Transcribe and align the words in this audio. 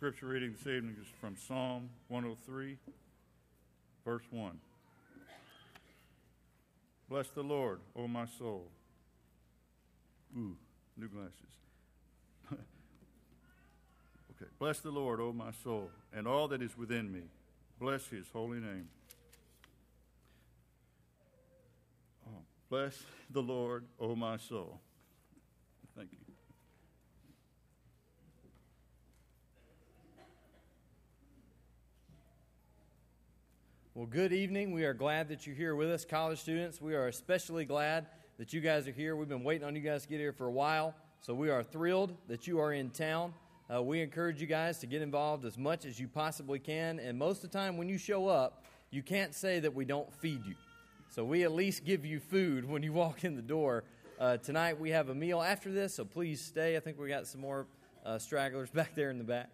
scripture 0.00 0.28
reading 0.28 0.54
this 0.56 0.66
evening 0.66 0.96
is 0.98 1.06
from 1.20 1.36
Psalm 1.36 1.90
103, 2.08 2.78
verse 4.02 4.22
1. 4.30 4.58
Bless 7.10 7.28
the 7.28 7.42
Lord, 7.42 7.80
O 7.94 8.08
my 8.08 8.24
soul. 8.38 8.68
Ooh, 10.38 10.56
new 10.96 11.06
glasses. 11.06 11.34
okay. 12.50 12.62
Bless 14.58 14.80
the 14.80 14.90
Lord, 14.90 15.20
O 15.20 15.34
my 15.34 15.50
soul, 15.62 15.90
and 16.14 16.26
all 16.26 16.48
that 16.48 16.62
is 16.62 16.78
within 16.78 17.12
me. 17.12 17.24
Bless 17.78 18.06
his 18.06 18.24
holy 18.32 18.58
name. 18.58 18.88
Oh, 22.26 22.40
bless 22.70 22.96
the 23.28 23.42
Lord, 23.42 23.84
O 24.00 24.16
my 24.16 24.38
soul. 24.38 24.80
Thank 25.94 26.12
you. 26.12 26.18
Well, 34.00 34.08
good 34.10 34.32
evening. 34.32 34.72
We 34.72 34.86
are 34.86 34.94
glad 34.94 35.28
that 35.28 35.46
you're 35.46 35.54
here 35.54 35.76
with 35.76 35.90
us, 35.90 36.06
college 36.06 36.38
students. 36.38 36.80
We 36.80 36.94
are 36.94 37.08
especially 37.08 37.66
glad 37.66 38.06
that 38.38 38.50
you 38.50 38.62
guys 38.62 38.88
are 38.88 38.92
here. 38.92 39.14
We've 39.14 39.28
been 39.28 39.44
waiting 39.44 39.66
on 39.66 39.76
you 39.76 39.82
guys 39.82 40.04
to 40.04 40.08
get 40.08 40.20
here 40.20 40.32
for 40.32 40.46
a 40.46 40.50
while, 40.50 40.94
so 41.20 41.34
we 41.34 41.50
are 41.50 41.62
thrilled 41.62 42.16
that 42.26 42.46
you 42.46 42.60
are 42.60 42.72
in 42.72 42.88
town. 42.88 43.34
Uh, 43.70 43.82
we 43.82 44.00
encourage 44.00 44.40
you 44.40 44.46
guys 44.46 44.78
to 44.78 44.86
get 44.86 45.02
involved 45.02 45.44
as 45.44 45.58
much 45.58 45.84
as 45.84 46.00
you 46.00 46.08
possibly 46.08 46.58
can, 46.58 46.98
and 46.98 47.18
most 47.18 47.44
of 47.44 47.52
the 47.52 47.58
time 47.58 47.76
when 47.76 47.90
you 47.90 47.98
show 47.98 48.26
up, 48.26 48.64
you 48.90 49.02
can't 49.02 49.34
say 49.34 49.60
that 49.60 49.74
we 49.74 49.84
don't 49.84 50.10
feed 50.14 50.46
you. 50.46 50.54
So 51.10 51.22
we 51.22 51.42
at 51.42 51.52
least 51.52 51.84
give 51.84 52.06
you 52.06 52.20
food 52.20 52.66
when 52.66 52.82
you 52.82 52.94
walk 52.94 53.24
in 53.24 53.36
the 53.36 53.42
door. 53.42 53.84
Uh, 54.18 54.38
tonight 54.38 54.80
we 54.80 54.88
have 54.92 55.10
a 55.10 55.14
meal 55.14 55.42
after 55.42 55.70
this, 55.70 55.96
so 55.96 56.06
please 56.06 56.40
stay. 56.40 56.74
I 56.74 56.80
think 56.80 56.98
we 56.98 57.06
got 57.10 57.26
some 57.26 57.42
more 57.42 57.66
uh, 58.06 58.18
stragglers 58.18 58.70
back 58.74 58.94
there 58.94 59.10
in 59.10 59.18
the 59.18 59.24
back. 59.24 59.50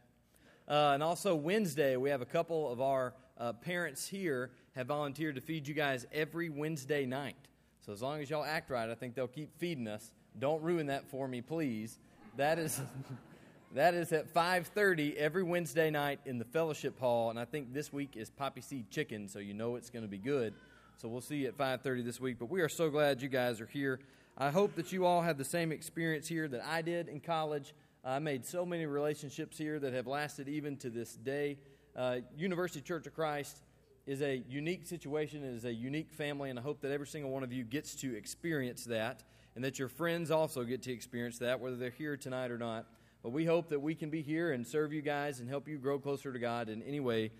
Uh, 0.68 0.92
and 0.94 1.02
also 1.02 1.34
Wednesday, 1.34 1.96
we 1.96 2.10
have 2.10 2.22
a 2.22 2.26
couple 2.26 2.70
of 2.70 2.80
our 2.80 3.12
uh, 3.38 3.52
parents 3.52 4.06
here 4.06 4.50
have 4.74 4.86
volunteered 4.86 5.34
to 5.34 5.40
feed 5.40 5.66
you 5.66 5.74
guys 5.74 6.06
every 6.12 6.48
Wednesday 6.48 7.06
night. 7.06 7.36
So 7.84 7.92
as 7.92 8.02
long 8.02 8.20
as 8.20 8.30
y'all 8.30 8.44
act 8.44 8.70
right, 8.70 8.90
I 8.90 8.94
think 8.94 9.14
they'll 9.14 9.28
keep 9.28 9.56
feeding 9.58 9.86
us. 9.86 10.12
Don't 10.38 10.62
ruin 10.62 10.86
that 10.86 11.08
for 11.08 11.28
me, 11.28 11.40
please. 11.40 11.98
That 12.36 12.58
is 12.58 12.80
that 13.74 13.94
is 13.94 14.12
at 14.12 14.32
5:30 14.32 15.14
every 15.16 15.42
Wednesday 15.42 15.90
night 15.90 16.20
in 16.24 16.38
the 16.38 16.44
fellowship 16.44 16.98
hall, 16.98 17.30
and 17.30 17.38
I 17.38 17.44
think 17.44 17.72
this 17.72 17.92
week 17.92 18.16
is 18.16 18.30
poppy 18.30 18.60
seed 18.60 18.90
chicken, 18.90 19.28
so 19.28 19.38
you 19.38 19.54
know 19.54 19.76
it's 19.76 19.90
going 19.90 20.04
to 20.04 20.10
be 20.10 20.18
good. 20.18 20.54
So 20.98 21.08
we'll 21.08 21.20
see 21.20 21.36
you 21.36 21.48
at 21.48 21.56
5:30 21.56 22.04
this 22.04 22.20
week. 22.20 22.38
But 22.38 22.50
we 22.50 22.60
are 22.60 22.68
so 22.68 22.90
glad 22.90 23.22
you 23.22 23.28
guys 23.28 23.60
are 23.60 23.66
here. 23.66 24.00
I 24.38 24.50
hope 24.50 24.74
that 24.76 24.92
you 24.92 25.06
all 25.06 25.22
have 25.22 25.38
the 25.38 25.44
same 25.44 25.72
experience 25.72 26.28
here 26.28 26.48
that 26.48 26.64
I 26.64 26.82
did 26.82 27.08
in 27.08 27.20
college. 27.20 27.74
I 28.04 28.18
made 28.18 28.44
so 28.44 28.66
many 28.66 28.86
relationships 28.86 29.58
here 29.58 29.78
that 29.80 29.92
have 29.92 30.06
lasted 30.06 30.48
even 30.48 30.76
to 30.78 30.90
this 30.90 31.14
day. 31.14 31.58
Uh, 31.96 32.18
University 32.36 32.82
Church 32.82 33.06
of 33.06 33.14
Christ 33.14 33.62
is 34.06 34.20
a 34.20 34.42
unique 34.48 34.86
situation, 34.86 35.42
it 35.42 35.54
is 35.54 35.64
a 35.64 35.72
unique 35.72 36.12
family, 36.12 36.50
and 36.50 36.58
I 36.58 36.62
hope 36.62 36.82
that 36.82 36.92
every 36.92 37.06
single 37.06 37.30
one 37.30 37.42
of 37.42 37.54
you 37.54 37.64
gets 37.64 37.94
to 37.96 38.14
experience 38.14 38.84
that, 38.84 39.24
and 39.54 39.64
that 39.64 39.78
your 39.78 39.88
friends 39.88 40.30
also 40.30 40.62
get 40.64 40.82
to 40.82 40.92
experience 40.92 41.38
that, 41.38 41.58
whether 41.58 41.76
they're 41.76 41.88
here 41.88 42.18
tonight 42.18 42.50
or 42.50 42.58
not. 42.58 42.84
But 43.22 43.30
we 43.30 43.46
hope 43.46 43.70
that 43.70 43.80
we 43.80 43.94
can 43.94 44.10
be 44.10 44.20
here 44.20 44.52
and 44.52 44.66
serve 44.66 44.92
you 44.92 45.00
guys 45.00 45.40
and 45.40 45.48
help 45.48 45.66
you 45.66 45.78
grow 45.78 45.98
closer 45.98 46.34
to 46.34 46.38
God 46.38 46.68
in 46.68 46.82
any 46.82 47.00
way 47.00 47.32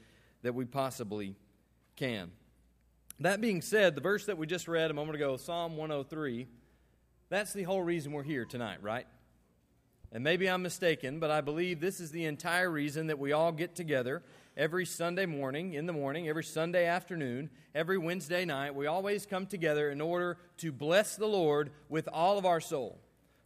that 0.43 0.55
we 0.55 0.65
possibly 0.65 1.37
can. 1.95 2.31
That 3.21 3.43
being 3.43 3.61
said, 3.61 3.95
the 3.95 4.01
verse 4.01 4.25
that 4.25 4.39
we 4.39 4.47
just 4.47 4.69
read 4.69 4.91
a 4.91 4.95
moment 4.95 5.17
ago, 5.17 5.37
Psalm 5.37 5.77
103, 5.77 6.47
that's 7.29 7.53
the 7.53 7.65
whole 7.65 7.83
reason 7.83 8.11
we're 8.11 8.23
here 8.23 8.47
tonight, 8.47 8.79
right? 8.83 9.07
And 10.13 10.25
maybe 10.25 10.49
I'm 10.49 10.63
mistaken, 10.63 11.21
but 11.21 11.31
I 11.31 11.43
believe 11.43 11.81
this 11.81 12.01
is 12.01 12.11
the 12.11 12.25
entire 12.25 12.71
reason 12.71 13.09
that 13.09 13.19
we 13.19 13.33
all 13.33 13.53
get 13.53 13.75
together 13.75 14.23
every 14.57 14.87
Sunday 14.87 15.27
morning, 15.27 15.75
in 15.75 15.87
the 15.87 15.93
morning, 15.93 16.29
every 16.29 16.45
Sunday 16.45 16.87
afternoon, 16.87 17.51
every 17.75 17.99
Wednesday 17.99 18.45
night. 18.45 18.75
We 18.75 18.87
always 18.87 19.27
come 19.27 19.47
together 19.47 19.91
in 19.91 20.01
order 20.01 20.39
to 20.59 20.73
bless 20.73 21.17
the 21.17 21.27
Lord 21.27 21.71
with 21.89 22.09
all 22.11 22.39
of 22.39 22.47
our 22.47 22.61
soul. 22.61 22.99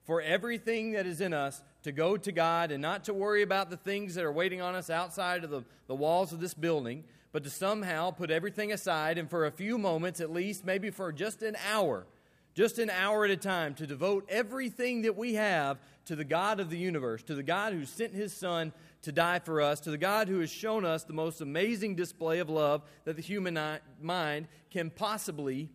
For 0.04 0.22
everything 0.22 0.92
that 0.92 1.06
is 1.06 1.20
in 1.20 1.32
us 1.32 1.62
to 1.82 1.92
go 1.92 2.16
to 2.16 2.32
God 2.32 2.70
and 2.70 2.80
not 2.80 3.04
to 3.04 3.14
worry 3.14 3.42
about 3.42 3.70
the 3.70 3.76
things 3.76 4.14
that 4.14 4.24
are 4.24 4.32
waiting 4.32 4.60
on 4.60 4.74
us 4.74 4.90
outside 4.90 5.44
of 5.44 5.50
the, 5.50 5.64
the 5.88 5.94
walls 5.94 6.32
of 6.32 6.40
this 6.40 6.54
building, 6.54 7.04
but 7.32 7.44
to 7.44 7.50
somehow 7.50 8.10
put 8.10 8.30
everything 8.30 8.72
aside 8.72 9.18
and 9.18 9.28
for 9.28 9.46
a 9.46 9.50
few 9.50 9.78
moments, 9.78 10.20
at 10.20 10.32
least, 10.32 10.64
maybe 10.64 10.90
for 10.90 11.12
just 11.12 11.42
an 11.42 11.56
hour, 11.72 12.06
just 12.54 12.78
an 12.78 12.90
hour 12.90 13.24
at 13.24 13.30
a 13.30 13.36
time, 13.36 13.74
to 13.74 13.86
devote 13.86 14.26
everything 14.28 15.02
that 15.02 15.16
we 15.16 15.34
have 15.34 15.78
to 16.06 16.16
the 16.16 16.24
God 16.24 16.58
of 16.58 16.70
the 16.70 16.78
universe, 16.78 17.22
to 17.24 17.34
the 17.34 17.42
God 17.42 17.72
who 17.72 17.84
sent 17.84 18.12
his 18.12 18.32
Son 18.32 18.72
to 19.02 19.12
die 19.12 19.38
for 19.38 19.60
us, 19.60 19.80
to 19.80 19.90
the 19.90 19.98
God 19.98 20.28
who 20.28 20.40
has 20.40 20.50
shown 20.50 20.84
us 20.84 21.04
the 21.04 21.12
most 21.12 21.40
amazing 21.40 21.94
display 21.94 22.38
of 22.38 22.50
love 22.50 22.82
that 23.04 23.16
the 23.16 23.22
human 23.22 23.58
mind 24.00 24.48
can 24.70 24.90
possibly 24.90 25.70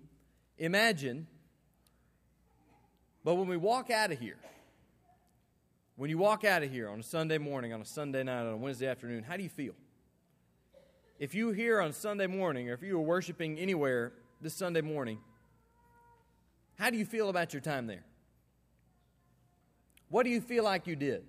imagine. 0.57 1.27
But 3.23 3.35
when 3.35 3.47
we 3.47 3.57
walk 3.57 3.89
out 3.89 4.11
of 4.11 4.19
here, 4.19 4.37
when 5.95 6.09
you 6.09 6.17
walk 6.17 6.43
out 6.43 6.61
of 6.61 6.71
here 6.71 6.89
on 6.89 6.99
a 6.99 7.03
Sunday 7.03 7.37
morning, 7.37 7.73
on 7.73 7.81
a 7.81 7.85
Sunday 7.85 8.21
night, 8.21 8.41
on 8.41 8.53
a 8.53 8.57
Wednesday 8.57 8.87
afternoon, 8.87 9.23
how 9.23 9.37
do 9.37 9.43
you 9.43 9.49
feel? 9.49 9.73
If 11.17 11.33
you 11.33 11.51
here 11.51 11.81
on 11.81 11.93
Sunday 11.93 12.27
morning, 12.27 12.69
or 12.69 12.73
if 12.73 12.81
you 12.81 12.95
were 12.97 13.03
worshiping 13.03 13.57
anywhere 13.57 14.11
this 14.41 14.53
Sunday 14.53 14.81
morning, 14.81 15.19
how 16.77 16.89
do 16.89 16.97
you 16.97 17.05
feel 17.05 17.29
about 17.29 17.53
your 17.53 17.61
time 17.61 17.87
there? 17.87 18.03
What 20.09 20.23
do 20.23 20.29
you 20.29 20.41
feel 20.41 20.65
like 20.65 20.85
you 20.85 20.95
did? 20.95 21.23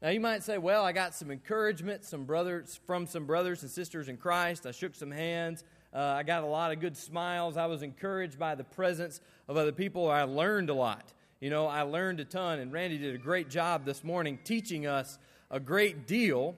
Now 0.00 0.10
you 0.10 0.20
might 0.20 0.44
say, 0.44 0.58
well, 0.58 0.84
I 0.84 0.92
got 0.92 1.12
some 1.12 1.32
encouragement 1.32 2.04
some 2.04 2.24
brothers 2.24 2.78
from 2.86 3.06
some 3.08 3.26
brothers 3.26 3.62
and 3.62 3.70
sisters 3.70 4.08
in 4.08 4.16
Christ. 4.16 4.64
I 4.64 4.70
shook 4.70 4.94
some 4.94 5.10
hands. 5.10 5.64
Uh, 5.92 5.98
I 5.98 6.22
got 6.22 6.44
a 6.44 6.46
lot 6.46 6.70
of 6.70 6.78
good 6.78 6.96
smiles. 6.96 7.56
I 7.56 7.66
was 7.66 7.82
encouraged 7.82 8.38
by 8.38 8.54
the 8.54 8.62
presence 8.62 9.20
of 9.48 9.56
other 9.56 9.72
people. 9.72 10.08
I 10.08 10.22
learned 10.22 10.70
a 10.70 10.74
lot. 10.74 11.12
You 11.40 11.50
know, 11.50 11.66
I 11.66 11.82
learned 11.82 12.20
a 12.20 12.24
ton, 12.24 12.60
and 12.60 12.72
Randy 12.72 12.96
did 12.96 13.12
a 13.12 13.18
great 13.18 13.50
job 13.50 13.84
this 13.84 14.04
morning 14.04 14.38
teaching 14.44 14.86
us 14.86 15.18
a 15.50 15.58
great 15.58 16.06
deal. 16.06 16.54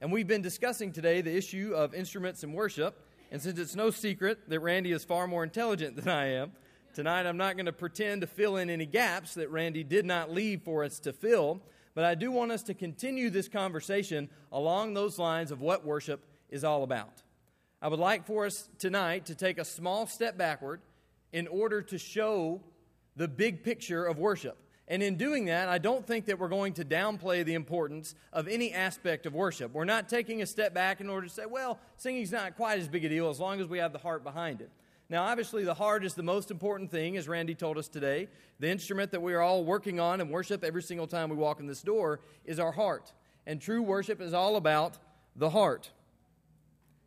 And 0.00 0.12
we've 0.12 0.28
been 0.28 0.42
discussing 0.42 0.92
today 0.92 1.20
the 1.20 1.34
issue 1.34 1.72
of 1.74 1.94
instruments 1.94 2.44
in 2.44 2.52
worship. 2.52 2.94
And 3.32 3.42
since 3.42 3.58
it's 3.58 3.74
no 3.74 3.90
secret 3.90 4.48
that 4.48 4.60
Randy 4.60 4.92
is 4.92 5.04
far 5.04 5.26
more 5.26 5.42
intelligent 5.42 5.96
than 6.04 6.08
I 6.08 6.26
am, 6.34 6.52
tonight 6.94 7.26
I'm 7.26 7.38
not 7.38 7.56
going 7.56 7.66
to 7.66 7.72
pretend 7.72 8.20
to 8.20 8.28
fill 8.28 8.56
in 8.56 8.70
any 8.70 8.86
gaps 8.86 9.34
that 9.34 9.50
Randy 9.50 9.82
did 9.82 10.04
not 10.04 10.30
leave 10.30 10.62
for 10.62 10.84
us 10.84 11.00
to 11.00 11.12
fill. 11.12 11.60
But 11.94 12.04
I 12.04 12.14
do 12.14 12.30
want 12.30 12.50
us 12.50 12.62
to 12.64 12.74
continue 12.74 13.30
this 13.30 13.48
conversation 13.48 14.28
along 14.50 14.94
those 14.94 15.18
lines 15.18 15.50
of 15.50 15.60
what 15.60 15.84
worship 15.84 16.24
is 16.48 16.64
all 16.64 16.82
about. 16.82 17.22
I 17.80 17.88
would 17.88 18.00
like 18.00 18.26
for 18.26 18.46
us 18.46 18.68
tonight 18.78 19.26
to 19.26 19.34
take 19.34 19.58
a 19.58 19.64
small 19.64 20.06
step 20.06 20.36
backward 20.36 20.80
in 21.32 21.46
order 21.46 21.82
to 21.82 21.98
show 21.98 22.62
the 23.16 23.28
big 23.28 23.62
picture 23.62 24.04
of 24.04 24.18
worship. 24.18 24.58
And 24.86 25.02
in 25.02 25.16
doing 25.16 25.46
that, 25.46 25.68
I 25.68 25.78
don't 25.78 26.06
think 26.06 26.26
that 26.26 26.38
we're 26.38 26.48
going 26.48 26.74
to 26.74 26.84
downplay 26.84 27.44
the 27.44 27.54
importance 27.54 28.14
of 28.32 28.48
any 28.48 28.72
aspect 28.72 29.24
of 29.24 29.34
worship. 29.34 29.72
We're 29.72 29.84
not 29.84 30.08
taking 30.08 30.42
a 30.42 30.46
step 30.46 30.74
back 30.74 31.00
in 31.00 31.08
order 31.08 31.26
to 31.26 31.32
say, 31.32 31.46
well, 31.46 31.78
singing's 31.96 32.32
not 32.32 32.56
quite 32.56 32.78
as 32.78 32.88
big 32.88 33.04
a 33.04 33.08
deal 33.08 33.30
as 33.30 33.40
long 33.40 33.60
as 33.60 33.66
we 33.66 33.78
have 33.78 33.92
the 33.92 33.98
heart 33.98 34.24
behind 34.24 34.60
it. 34.60 34.70
Now, 35.14 35.26
obviously, 35.26 35.62
the 35.62 35.74
heart 35.74 36.04
is 36.04 36.14
the 36.14 36.24
most 36.24 36.50
important 36.50 36.90
thing, 36.90 37.16
as 37.16 37.28
Randy 37.28 37.54
told 37.54 37.78
us 37.78 37.86
today. 37.86 38.26
The 38.58 38.68
instrument 38.68 39.12
that 39.12 39.22
we 39.22 39.32
are 39.32 39.40
all 39.40 39.64
working 39.64 40.00
on 40.00 40.20
and 40.20 40.28
worship 40.28 40.64
every 40.64 40.82
single 40.82 41.06
time 41.06 41.30
we 41.30 41.36
walk 41.36 41.60
in 41.60 41.68
this 41.68 41.82
door 41.82 42.18
is 42.44 42.58
our 42.58 42.72
heart. 42.72 43.12
And 43.46 43.60
true 43.60 43.80
worship 43.80 44.20
is 44.20 44.34
all 44.34 44.56
about 44.56 44.98
the 45.36 45.50
heart. 45.50 45.92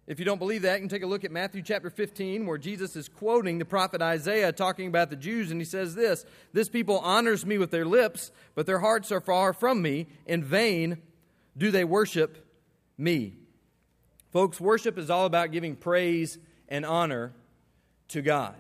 If 0.08 0.20
you 0.20 0.26
don't 0.26 0.40
believe 0.40 0.62
that, 0.62 0.76
you 0.76 0.80
can 0.80 0.88
take 0.88 1.04
a 1.04 1.06
look 1.06 1.26
at 1.26 1.32
Matthew 1.32 1.62
chapter 1.62 1.90
15, 1.90 2.46
where 2.46 2.58
Jesus 2.58 2.96
is 2.96 3.10
quoting 3.10 3.58
the 3.58 3.66
prophet 3.66 4.02
Isaiah 4.02 4.54
talking 4.54 4.88
about 4.88 5.10
the 5.10 5.18
Jews, 5.18 5.52
and 5.52 5.60
he 5.60 5.66
says 5.66 5.94
this 5.94 6.24
This 6.54 6.70
people 6.70 7.00
honors 7.00 7.46
me 7.46 7.58
with 7.58 7.72
their 7.72 7.86
lips, 7.86 8.32
but 8.56 8.66
their 8.66 8.80
hearts 8.80 9.12
are 9.12 9.20
far 9.20 9.52
from 9.52 9.82
me. 9.82 10.08
In 10.26 10.46
vain 10.46 11.00
do 11.58 11.72
they 11.72 11.84
worship 11.84 12.48
me. 12.98 13.34
Folks, 14.32 14.62
worship 14.62 14.98
is 14.98 15.10
all 15.10 15.26
about 15.26 15.52
giving 15.52 15.76
praise 15.76 16.38
and 16.70 16.86
honor 16.86 17.34
to 18.10 18.22
God. 18.22 18.56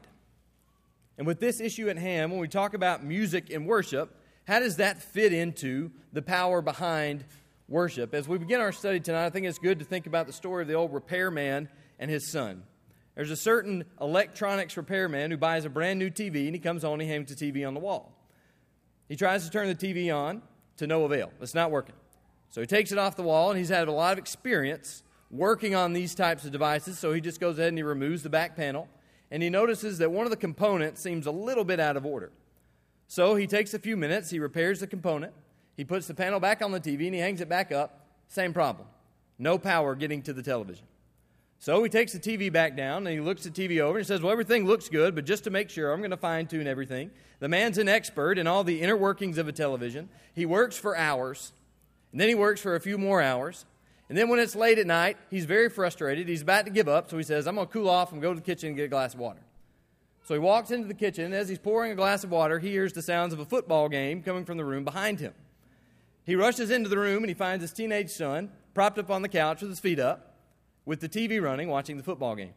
And 1.17 1.25
with 1.25 1.39
this 1.39 1.59
issue 1.59 1.89
at 1.89 1.97
hand, 1.97 2.31
when 2.31 2.39
we 2.39 2.47
talk 2.47 2.73
about 2.73 3.03
music 3.03 3.49
and 3.49 3.65
worship, 3.65 4.15
how 4.45 4.59
does 4.59 4.77
that 4.77 5.01
fit 5.01 5.33
into 5.33 5.91
the 6.13 6.21
power 6.21 6.61
behind 6.61 7.25
worship? 7.67 8.13
As 8.13 8.27
we 8.27 8.37
begin 8.37 8.61
our 8.61 8.71
study 8.71 8.99
tonight, 8.99 9.25
I 9.25 9.29
think 9.29 9.45
it's 9.45 9.59
good 9.59 9.79
to 9.79 9.85
think 9.85 10.05
about 10.05 10.27
the 10.27 10.33
story 10.33 10.61
of 10.61 10.67
the 10.67 10.75
old 10.75 10.93
repairman 10.93 11.69
and 11.99 12.11
his 12.11 12.31
son. 12.31 12.63
There's 13.15 13.31
a 13.31 13.35
certain 13.35 13.83
electronics 13.99 14.77
repairman 14.77 15.31
who 15.31 15.37
buys 15.37 15.65
a 15.65 15.69
brand 15.69 15.97
new 15.97 16.11
TV 16.11 16.45
and 16.45 16.53
he 16.53 16.59
comes 16.59 16.83
home 16.83 16.93
and 16.93 17.01
he 17.01 17.07
hangs 17.07 17.33
the 17.33 17.51
TV 17.51 17.67
on 17.67 17.73
the 17.73 17.79
wall. 17.79 18.13
He 19.09 19.15
tries 19.15 19.43
to 19.45 19.49
turn 19.49 19.67
the 19.67 19.75
TV 19.75 20.15
on 20.15 20.43
to 20.77 20.85
no 20.85 21.03
avail. 21.03 21.31
It's 21.41 21.55
not 21.55 21.71
working. 21.71 21.95
So 22.49 22.61
he 22.61 22.67
takes 22.67 22.91
it 22.91 22.99
off 22.99 23.15
the 23.15 23.23
wall 23.23 23.49
and 23.49 23.57
he's 23.57 23.69
had 23.69 23.87
a 23.87 23.91
lot 23.91 24.13
of 24.13 24.19
experience 24.19 25.01
working 25.31 25.73
on 25.73 25.93
these 25.93 26.13
types 26.13 26.45
of 26.45 26.51
devices. 26.51 26.99
So 26.99 27.11
he 27.11 27.19
just 27.19 27.39
goes 27.39 27.57
ahead 27.57 27.69
and 27.69 27.77
he 27.77 27.83
removes 27.83 28.21
the 28.21 28.29
back 28.29 28.55
panel 28.55 28.87
and 29.31 29.43
he 29.43 29.49
notices 29.49 29.97
that 29.97 30.11
one 30.11 30.25
of 30.25 30.31
the 30.31 30.37
components 30.37 31.01
seems 31.01 31.25
a 31.25 31.31
little 31.31 31.63
bit 31.63 31.79
out 31.79 31.97
of 31.97 32.05
order. 32.05 32.31
So 33.07 33.35
he 33.35 33.47
takes 33.47 33.73
a 33.73 33.79
few 33.79 33.97
minutes, 33.97 34.29
he 34.29 34.39
repairs 34.39 34.79
the 34.79 34.87
component, 34.87 35.33
he 35.75 35.83
puts 35.83 36.07
the 36.07 36.13
panel 36.13 36.39
back 36.39 36.61
on 36.61 36.71
the 36.71 36.79
TV, 36.79 37.05
and 37.05 37.15
he 37.15 37.21
hangs 37.21 37.41
it 37.41 37.49
back 37.49 37.71
up, 37.71 38.07
Same 38.27 38.53
problem. 38.53 38.87
No 39.39 39.57
power 39.57 39.95
getting 39.95 40.21
to 40.23 40.33
the 40.33 40.41
television. 40.41 40.85
So 41.59 41.81
he 41.83 41.89
takes 41.89 42.13
the 42.13 42.19
TV 42.19 42.51
back 42.51 42.75
down 42.75 43.07
and 43.07 43.15
he 43.15 43.19
looks 43.19 43.43
the 43.43 43.49
TV 43.49 43.79
over 43.79 43.97
and 43.97 44.05
says, 44.05 44.21
Well, 44.21 44.31
everything 44.31 44.65
looks 44.65 44.89
good, 44.89 45.15
but 45.15 45.25
just 45.25 45.43
to 45.45 45.49
make 45.49 45.69
sure, 45.69 45.91
I'm 45.91 45.99
going 45.99 46.11
to 46.11 46.17
fine 46.17 46.47
tune 46.47 46.67
everything. 46.67 47.11
The 47.39 47.47
man's 47.47 47.77
an 47.77 47.87
expert 47.87 48.37
in 48.37 48.47
all 48.47 48.63
the 48.63 48.81
inner 48.81 48.97
workings 48.97 49.37
of 49.37 49.47
a 49.47 49.51
television. 49.51 50.09
He 50.33 50.45
works 50.45 50.77
for 50.77 50.95
hours, 50.95 51.53
and 52.11 52.21
then 52.21 52.29
he 52.29 52.35
works 52.35 52.61
for 52.61 52.75
a 52.75 52.79
few 52.79 52.97
more 52.97 53.21
hours. 53.21 53.65
And 54.09 54.17
then 54.17 54.29
when 54.29 54.39
it's 54.39 54.55
late 54.55 54.79
at 54.79 54.87
night, 54.87 55.17
he's 55.29 55.45
very 55.45 55.69
frustrated. 55.69 56.27
He's 56.27 56.41
about 56.41 56.65
to 56.65 56.71
give 56.71 56.87
up, 56.87 57.09
so 57.09 57.17
he 57.17 57.23
says, 57.23 57.47
I'm 57.47 57.55
going 57.55 57.67
to 57.67 57.73
cool 57.73 57.89
off 57.89 58.13
and 58.13 58.21
go 58.21 58.33
to 58.33 58.39
the 58.39 58.45
kitchen 58.45 58.69
and 58.69 58.77
get 58.77 58.85
a 58.85 58.87
glass 58.87 59.13
of 59.13 59.19
water. 59.19 59.41
So 60.23 60.33
he 60.33 60.39
walks 60.39 60.71
into 60.71 60.87
the 60.87 60.93
kitchen, 60.93 61.25
and 61.25 61.33
as 61.33 61.49
he's 61.49 61.59
pouring 61.59 61.91
a 61.91 61.95
glass 61.95 62.23
of 62.23 62.31
water, 62.31 62.59
he 62.59 62.69
hears 62.69 62.93
the 62.93 63.01
sounds 63.01 63.33
of 63.33 63.39
a 63.39 63.45
football 63.45 63.89
game 63.89 64.21
coming 64.21 64.45
from 64.45 64.57
the 64.57 64.65
room 64.65 64.83
behind 64.83 65.19
him. 65.19 65.33
He 66.25 66.35
rushes 66.35 66.69
into 66.71 66.89
the 66.89 66.97
room 66.97 67.23
and 67.23 67.29
he 67.29 67.33
finds 67.33 67.63
his 67.63 67.71
teenage 67.71 68.09
son 68.09 68.51
propped 68.77 68.99
up 68.99 69.09
on 69.09 69.23
the 69.23 69.27
couch 69.27 69.61
with 69.61 69.71
his 69.71 69.79
feet 69.79 69.97
up, 69.97 70.35
with 70.85 70.99
the 70.99 71.09
TV 71.09 71.41
running, 71.41 71.67
watching 71.67 71.97
the 71.97 72.03
football 72.03 72.35
game. 72.35 72.53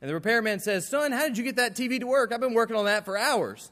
And 0.00 0.08
the 0.08 0.14
repairman 0.14 0.58
says, 0.58 0.88
Son, 0.88 1.12
how 1.12 1.26
did 1.26 1.36
you 1.36 1.44
get 1.44 1.56
that 1.56 1.76
TV 1.76 2.00
to 2.00 2.06
work? 2.06 2.32
I've 2.32 2.40
been 2.40 2.54
working 2.54 2.76
on 2.76 2.86
that 2.86 3.04
for 3.04 3.18
hours. 3.18 3.70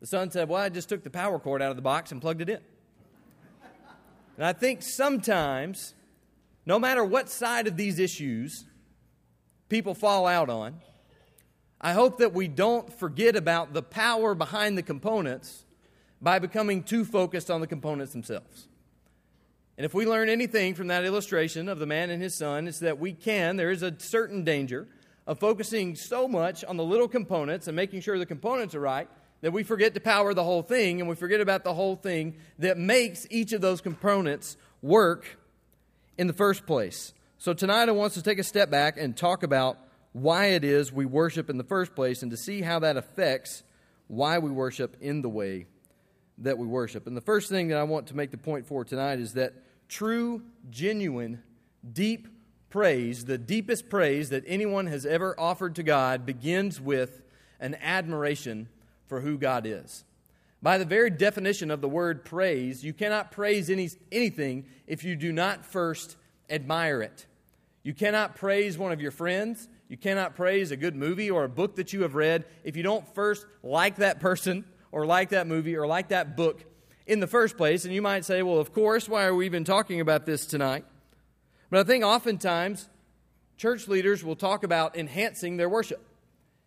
The 0.00 0.06
son 0.06 0.30
said, 0.30 0.50
Well, 0.50 0.60
I 0.60 0.68
just 0.68 0.90
took 0.90 1.02
the 1.02 1.08
power 1.08 1.38
cord 1.38 1.62
out 1.62 1.70
of 1.70 1.76
the 1.76 1.82
box 1.82 2.12
and 2.12 2.20
plugged 2.20 2.42
it 2.42 2.50
in. 2.50 2.58
and 4.36 4.44
I 4.44 4.52
think 4.52 4.82
sometimes, 4.82 5.94
no 6.64 6.78
matter 6.78 7.04
what 7.04 7.28
side 7.28 7.66
of 7.66 7.76
these 7.76 7.98
issues 7.98 8.64
people 9.68 9.94
fall 9.94 10.26
out 10.26 10.48
on, 10.48 10.80
I 11.80 11.92
hope 11.92 12.18
that 12.18 12.32
we 12.32 12.46
don't 12.46 12.92
forget 12.92 13.34
about 13.34 13.72
the 13.72 13.82
power 13.82 14.34
behind 14.34 14.78
the 14.78 14.82
components 14.82 15.64
by 16.20 16.38
becoming 16.38 16.84
too 16.84 17.04
focused 17.04 17.50
on 17.50 17.60
the 17.60 17.66
components 17.66 18.12
themselves. 18.12 18.68
And 19.76 19.84
if 19.84 19.94
we 19.94 20.06
learn 20.06 20.28
anything 20.28 20.74
from 20.74 20.86
that 20.88 21.04
illustration 21.04 21.68
of 21.68 21.80
the 21.80 21.86
man 21.86 22.10
and 22.10 22.22
his 22.22 22.34
son, 22.34 22.68
it's 22.68 22.78
that 22.80 23.00
we 23.00 23.12
can, 23.12 23.56
there 23.56 23.70
is 23.70 23.82
a 23.82 23.98
certain 23.98 24.44
danger 24.44 24.86
of 25.26 25.40
focusing 25.40 25.96
so 25.96 26.28
much 26.28 26.62
on 26.64 26.76
the 26.76 26.84
little 26.84 27.08
components 27.08 27.66
and 27.66 27.74
making 27.74 28.00
sure 28.00 28.18
the 28.18 28.26
components 28.26 28.74
are 28.74 28.80
right 28.80 29.08
that 29.40 29.52
we 29.52 29.64
forget 29.64 29.94
to 29.94 30.00
power 30.00 30.34
the 30.34 30.44
whole 30.44 30.62
thing 30.62 31.00
and 31.00 31.08
we 31.08 31.16
forget 31.16 31.40
about 31.40 31.64
the 31.64 31.74
whole 31.74 31.96
thing 31.96 32.36
that 32.58 32.78
makes 32.78 33.26
each 33.30 33.52
of 33.52 33.60
those 33.60 33.80
components 33.80 34.56
work 34.82 35.38
in 36.18 36.26
the 36.26 36.32
first 36.32 36.66
place. 36.66 37.14
So 37.38 37.54
tonight 37.54 37.88
I 37.88 37.92
want 37.92 38.12
us 38.12 38.14
to 38.14 38.22
take 38.22 38.38
a 38.38 38.44
step 38.44 38.70
back 38.70 38.96
and 38.96 39.16
talk 39.16 39.42
about 39.42 39.78
why 40.12 40.46
it 40.46 40.64
is 40.64 40.92
we 40.92 41.06
worship 41.06 41.50
in 41.50 41.58
the 41.58 41.64
first 41.64 41.94
place 41.94 42.22
and 42.22 42.30
to 42.30 42.36
see 42.36 42.60
how 42.60 42.78
that 42.80 42.96
affects 42.96 43.62
why 44.08 44.38
we 44.38 44.50
worship 44.50 44.96
in 45.00 45.22
the 45.22 45.28
way 45.28 45.66
that 46.38 46.58
we 46.58 46.66
worship. 46.66 47.06
And 47.06 47.16
the 47.16 47.22
first 47.22 47.48
thing 47.48 47.68
that 47.68 47.78
I 47.78 47.82
want 47.84 48.08
to 48.08 48.16
make 48.16 48.30
the 48.30 48.38
point 48.38 48.66
for 48.66 48.84
tonight 48.84 49.18
is 49.18 49.34
that 49.34 49.54
true, 49.88 50.42
genuine, 50.70 51.42
deep 51.90 52.28
praise, 52.68 53.24
the 53.24 53.38
deepest 53.38 53.88
praise 53.88 54.30
that 54.30 54.44
anyone 54.46 54.86
has 54.86 55.04
ever 55.04 55.38
offered 55.38 55.76
to 55.76 55.82
God, 55.82 56.24
begins 56.24 56.80
with 56.80 57.22
an 57.60 57.76
admiration 57.82 58.68
for 59.06 59.20
who 59.20 59.38
God 59.38 59.66
is. 59.66 60.04
By 60.62 60.78
the 60.78 60.84
very 60.84 61.10
definition 61.10 61.72
of 61.72 61.80
the 61.80 61.88
word 61.88 62.24
praise, 62.24 62.84
you 62.84 62.92
cannot 62.92 63.32
praise 63.32 63.68
any, 63.68 63.90
anything 64.12 64.66
if 64.86 65.02
you 65.02 65.16
do 65.16 65.32
not 65.32 65.64
first 65.64 66.16
admire 66.48 67.02
it. 67.02 67.26
You 67.82 67.94
cannot 67.94 68.36
praise 68.36 68.78
one 68.78 68.92
of 68.92 69.00
your 69.00 69.10
friends. 69.10 69.68
You 69.88 69.96
cannot 69.96 70.36
praise 70.36 70.70
a 70.70 70.76
good 70.76 70.94
movie 70.94 71.30
or 71.30 71.42
a 71.42 71.48
book 71.48 71.76
that 71.76 71.92
you 71.92 72.02
have 72.02 72.14
read 72.14 72.44
if 72.62 72.76
you 72.76 72.84
don't 72.84 73.12
first 73.14 73.44
like 73.64 73.96
that 73.96 74.20
person 74.20 74.64
or 74.92 75.04
like 75.04 75.30
that 75.30 75.48
movie 75.48 75.76
or 75.76 75.86
like 75.86 76.08
that 76.08 76.36
book 76.36 76.64
in 77.06 77.18
the 77.18 77.26
first 77.26 77.56
place. 77.56 77.84
And 77.84 77.92
you 77.92 78.00
might 78.00 78.24
say, 78.24 78.42
well, 78.42 78.58
of 78.58 78.72
course, 78.72 79.08
why 79.08 79.24
are 79.24 79.34
we 79.34 79.46
even 79.46 79.64
talking 79.64 80.00
about 80.00 80.26
this 80.26 80.46
tonight? 80.46 80.84
But 81.70 81.80
I 81.80 81.82
think 81.84 82.04
oftentimes 82.04 82.88
church 83.56 83.88
leaders 83.88 84.22
will 84.22 84.36
talk 84.36 84.62
about 84.62 84.96
enhancing 84.96 85.56
their 85.56 85.68
worship. 85.68 86.06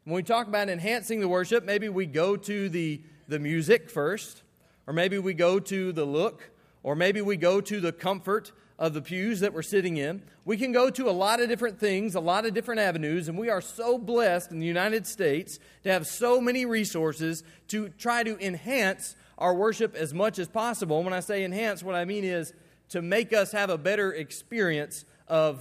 When 0.03 0.15
we 0.15 0.24
talk 0.24 0.47
about 0.47 0.68
enhancing 0.68 1.21
the 1.21 1.30
worship, 1.30 1.63
maybe 1.63 1.88
we 1.88 2.06
go 2.06 2.36
to 2.36 2.69
the, 2.69 3.01
the 3.27 3.39
music 3.39 3.89
first, 3.89 4.44
or 4.88 4.94
maybe 4.94 5.18
we 5.18 5.33
go 5.33 5.60
to 5.60 5.92
the 5.92 6.06
look, 6.06 6.51
or 6.83 6.95
maybe 6.95 7.22
we 7.22 7.38
go 7.38 7.60
to 7.62 7.80
the 7.80 7.92
comfort 7.92 8.51
of 8.77 8.94
the 8.94 9.01
pews 9.01 9.39
that 9.39 9.54
we're 9.54 9.62
sitting 9.62 9.98
in. 9.98 10.22
We 10.44 10.57
can 10.57 10.72
go 10.72 10.89
to 10.89 11.10
a 11.10 11.12
lot 11.12 11.42
of 11.42 11.48
different 11.48 11.80
things, 11.80 12.13
a 12.16 12.19
lot 12.19 12.45
of 12.45 12.54
different 12.54 12.81
avenues, 12.81 13.27
and 13.27 13.38
we 13.38 13.50
are 13.50 13.62
so 13.62 13.98
blessed 13.98 14.51
in 14.51 14.60
the 14.60 14.68
United 14.68 15.07
States 15.07 15.60
to 15.83 15.92
have 15.92 16.06
so 16.06 16.42
many 16.42 16.66
resources 16.66 17.44
to 17.69 17.89
try 17.89 18.24
to 18.24 18.38
enhance 18.45 19.16
our 19.38 19.54
worship 19.54 19.95
as 19.95 20.13
much 20.13 20.39
as 20.39 20.48
possible. 20.48 21.04
When 21.04 21.13
I 21.13 21.19
say 21.21 21.44
enhance, 21.44 21.83
what 21.83 21.95
I 21.95 22.06
mean 22.06 22.24
is 22.24 22.54
to 22.89 23.01
make 23.01 23.33
us 23.33 23.51
have 23.54 23.69
a 23.69 23.78
better 23.78 24.13
experience 24.13 25.06
of 25.28 25.60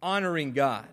honoring 0.00 0.52
God. 0.52 0.86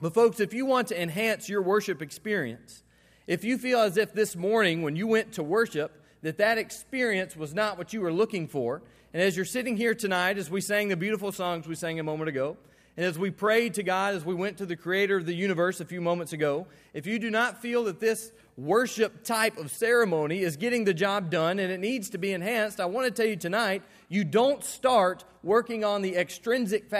But, 0.00 0.14
folks, 0.14 0.40
if 0.40 0.52
you 0.52 0.66
want 0.66 0.88
to 0.88 1.00
enhance 1.00 1.48
your 1.48 1.62
worship 1.62 2.02
experience, 2.02 2.82
if 3.26 3.44
you 3.44 3.58
feel 3.58 3.80
as 3.80 3.96
if 3.96 4.12
this 4.12 4.36
morning 4.36 4.82
when 4.82 4.96
you 4.96 5.06
went 5.06 5.32
to 5.32 5.42
worship, 5.42 6.02
that 6.22 6.38
that 6.38 6.58
experience 6.58 7.36
was 7.36 7.54
not 7.54 7.78
what 7.78 7.92
you 7.92 8.00
were 8.00 8.12
looking 8.12 8.48
for, 8.48 8.82
and 9.12 9.22
as 9.22 9.36
you're 9.36 9.44
sitting 9.44 9.76
here 9.76 9.94
tonight, 9.94 10.38
as 10.38 10.50
we 10.50 10.60
sang 10.60 10.88
the 10.88 10.96
beautiful 10.96 11.32
songs 11.32 11.66
we 11.66 11.74
sang 11.74 12.00
a 12.00 12.02
moment 12.02 12.28
ago, 12.28 12.56
and 12.96 13.06
as 13.06 13.18
we 13.18 13.30
prayed 13.30 13.74
to 13.74 13.82
God, 13.82 14.14
as 14.14 14.24
we 14.24 14.34
went 14.34 14.58
to 14.58 14.66
the 14.66 14.76
creator 14.76 15.16
of 15.16 15.26
the 15.26 15.34
universe 15.34 15.80
a 15.80 15.84
few 15.84 16.00
moments 16.00 16.32
ago, 16.32 16.66
if 16.92 17.06
you 17.06 17.18
do 17.18 17.30
not 17.30 17.62
feel 17.62 17.84
that 17.84 18.00
this 18.00 18.32
worship 18.56 19.24
type 19.24 19.56
of 19.56 19.70
ceremony 19.70 20.40
is 20.40 20.56
getting 20.56 20.84
the 20.84 20.92
job 20.92 21.30
done 21.30 21.58
and 21.58 21.72
it 21.72 21.80
needs 21.80 22.10
to 22.10 22.18
be 22.18 22.32
enhanced, 22.32 22.80
I 22.80 22.84
want 22.84 23.06
to 23.06 23.10
tell 23.10 23.28
you 23.28 23.36
tonight 23.36 23.82
you 24.08 24.24
don't 24.24 24.62
start 24.62 25.24
working 25.42 25.84
on 25.84 26.02
the 26.02 26.16
extrinsic 26.16 26.90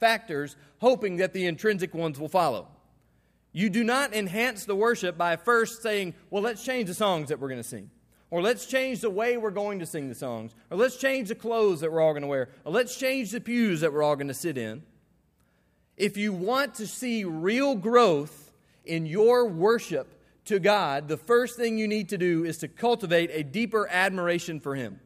factors 0.00 0.56
hoping 0.78 1.16
that 1.18 1.32
the 1.32 1.46
intrinsic 1.46 1.94
ones 1.94 2.18
will 2.18 2.28
follow. 2.28 2.66
You 3.56 3.70
do 3.70 3.82
not 3.84 4.12
enhance 4.12 4.66
the 4.66 4.76
worship 4.76 5.16
by 5.16 5.36
first 5.36 5.80
saying, 5.80 6.12
well, 6.28 6.42
let's 6.42 6.62
change 6.62 6.88
the 6.88 6.94
songs 6.94 7.30
that 7.30 7.40
we're 7.40 7.48
going 7.48 7.62
to 7.62 7.66
sing. 7.66 7.90
Or 8.28 8.42
let's 8.42 8.66
change 8.66 9.00
the 9.00 9.08
way 9.08 9.38
we're 9.38 9.50
going 9.50 9.78
to 9.78 9.86
sing 9.86 10.10
the 10.10 10.14
songs. 10.14 10.54
Or 10.70 10.76
let's 10.76 10.98
change 10.98 11.28
the 11.28 11.36
clothes 11.36 11.80
that 11.80 11.90
we're 11.90 12.02
all 12.02 12.12
going 12.12 12.20
to 12.20 12.28
wear. 12.28 12.50
Or 12.66 12.72
let's 12.72 12.98
change 12.98 13.30
the 13.30 13.40
pews 13.40 13.80
that 13.80 13.94
we're 13.94 14.02
all 14.02 14.14
going 14.14 14.28
to 14.28 14.34
sit 14.34 14.58
in. 14.58 14.82
If 15.96 16.18
you 16.18 16.34
want 16.34 16.74
to 16.74 16.86
see 16.86 17.24
real 17.24 17.76
growth 17.76 18.52
in 18.84 19.06
your 19.06 19.48
worship 19.48 20.22
to 20.44 20.58
God, 20.58 21.08
the 21.08 21.16
first 21.16 21.56
thing 21.56 21.78
you 21.78 21.88
need 21.88 22.10
to 22.10 22.18
do 22.18 22.44
is 22.44 22.58
to 22.58 22.68
cultivate 22.68 23.30
a 23.32 23.42
deeper 23.42 23.88
admiration 23.90 24.60
for 24.60 24.74
Him. 24.74 25.00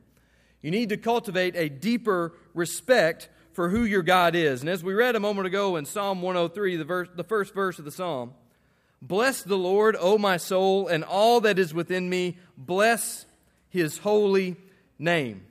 You 0.61 0.73
need 0.73 0.89
to 0.89 0.97
cultivate 0.97 1.55
a 1.55 1.69
deeper 1.69 2.33
respect 2.53 3.29
for 3.53 3.69
who 3.69 3.85
your 3.85 4.03
God 4.03 4.35
is. 4.35 4.61
And 4.61 4.69
as 4.69 4.83
we 4.83 4.93
read 4.93 5.15
a 5.15 5.21
moment 5.21 5.47
ago 5.47 5.77
in 5.77 5.85
Psalm 5.85 6.21
103, 6.21 6.75
the, 6.75 6.85
verse, 6.85 7.09
the 7.15 7.23
first 7.23 7.55
verse 7.55 7.79
of 7.79 7.85
the 7.85 7.93
psalm, 7.93 8.33
Bless 9.03 9.43
the 9.43 9.57
Lord, 9.57 9.97
O 9.99 10.19
my 10.19 10.37
soul, 10.37 10.89
and 10.89 11.03
all 11.03 11.41
that 11.41 11.59
is 11.59 11.73
within 11.73 12.09
me. 12.09 12.37
Bless 12.57 13.25
his 13.69 13.99
holy 13.99 14.57
name. 14.99 15.43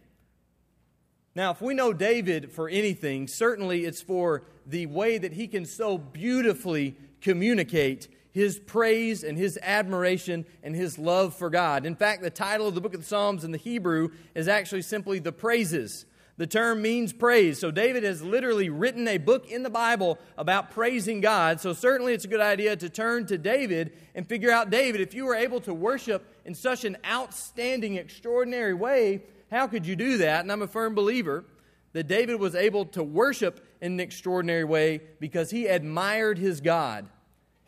Now, 1.35 1.51
if 1.51 1.61
we 1.61 1.73
know 1.73 1.93
David 1.93 2.51
for 2.51 2.69
anything, 2.69 3.27
certainly 3.27 3.85
it's 3.85 4.01
for 4.01 4.43
the 4.65 4.85
way 4.85 5.17
that 5.17 5.33
he 5.33 5.47
can 5.47 5.65
so 5.65 5.97
beautifully 5.97 6.95
communicate 7.21 8.07
his 8.31 8.59
praise 8.59 9.23
and 9.23 9.37
his 9.37 9.57
admiration 9.61 10.45
and 10.61 10.75
his 10.75 10.99
love 10.99 11.35
for 11.35 11.49
God. 11.49 11.85
In 11.85 11.95
fact, 11.95 12.21
the 12.21 12.29
title 12.29 12.67
of 12.67 12.75
the 12.75 12.81
book 12.81 12.93
of 12.93 13.01
the 13.01 13.05
Psalms 13.05 13.43
in 13.43 13.51
the 13.51 13.57
Hebrew 13.57 14.09
is 14.35 14.47
actually 14.47 14.83
simply 14.83 15.19
the 15.19 15.31
praises 15.31 16.05
the 16.39 16.47
term 16.47 16.81
means 16.81 17.11
praise. 17.11 17.59
So 17.59 17.69
David 17.69 18.03
has 18.03 18.23
literally 18.23 18.69
written 18.69 19.09
a 19.09 19.17
book 19.17 19.51
in 19.51 19.61
the 19.61 19.69
Bible 19.69 20.17
about 20.37 20.71
praising 20.71 21.19
God. 21.19 21.59
So 21.59 21.73
certainly 21.73 22.13
it's 22.13 22.23
a 22.23 22.29
good 22.29 22.39
idea 22.39 22.77
to 22.77 22.87
turn 22.87 23.25
to 23.25 23.37
David 23.37 23.91
and 24.15 24.25
figure 24.25 24.49
out, 24.49 24.69
David, 24.69 25.01
if 25.01 25.13
you 25.13 25.25
were 25.25 25.35
able 25.35 25.59
to 25.59 25.73
worship 25.73 26.25
in 26.45 26.55
such 26.55 26.85
an 26.85 26.95
outstanding, 27.05 27.97
extraordinary 27.97 28.73
way, 28.73 29.23
how 29.51 29.67
could 29.67 29.85
you 29.85 29.97
do 29.97 30.19
that? 30.19 30.39
And 30.39 30.49
I'm 30.49 30.61
a 30.61 30.67
firm 30.67 30.95
believer 30.95 31.43
that 31.91 32.07
David 32.07 32.39
was 32.39 32.55
able 32.55 32.85
to 32.85 33.03
worship 33.03 33.59
in 33.81 33.91
an 33.91 33.99
extraordinary 33.99 34.63
way 34.63 35.01
because 35.19 35.51
he 35.51 35.67
admired 35.67 36.37
his 36.37 36.61
God 36.61 37.05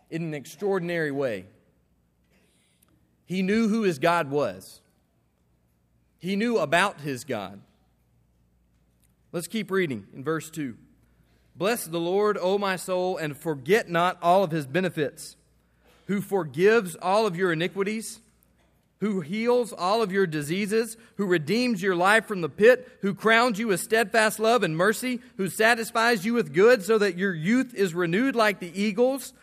in 0.09 0.23
an 0.23 0.33
extraordinary 0.33 1.11
way. 1.11 1.45
He 3.25 3.41
knew 3.41 3.67
who 3.67 3.81
his 3.81 3.99
God 3.99 4.31
was, 4.31 4.79
he 6.19 6.37
knew 6.37 6.57
about 6.57 7.01
his 7.01 7.25
God. 7.25 7.59
Let's 9.33 9.47
keep 9.47 9.71
reading 9.71 10.07
in 10.13 10.23
verse 10.23 10.49
2. 10.49 10.75
Bless 11.55 11.85
the 11.85 11.99
Lord, 11.99 12.37
O 12.41 12.57
my 12.57 12.75
soul, 12.75 13.17
and 13.17 13.37
forget 13.37 13.89
not 13.89 14.17
all 14.21 14.43
of 14.43 14.51
his 14.51 14.65
benefits, 14.65 15.37
who 16.07 16.21
forgives 16.21 16.95
all 16.95 17.25
of 17.25 17.37
your 17.37 17.53
iniquities, 17.53 18.19
who 18.99 19.21
heals 19.21 19.71
all 19.71 20.01
of 20.01 20.11
your 20.11 20.27
diseases, 20.27 20.97
who 21.15 21.25
redeems 21.25 21.81
your 21.81 21.95
life 21.95 22.25
from 22.25 22.41
the 22.41 22.49
pit, 22.49 22.99
who 23.01 23.13
crowns 23.13 23.57
you 23.57 23.67
with 23.67 23.79
steadfast 23.79 24.37
love 24.37 24.63
and 24.63 24.75
mercy, 24.75 25.21
who 25.37 25.47
satisfies 25.47 26.25
you 26.25 26.33
with 26.33 26.53
good 26.53 26.83
so 26.83 26.97
that 26.97 27.17
your 27.17 27.33
youth 27.33 27.73
is 27.73 27.93
renewed 27.93 28.35
like 28.35 28.59
the 28.59 28.79
eagles. 28.79 29.33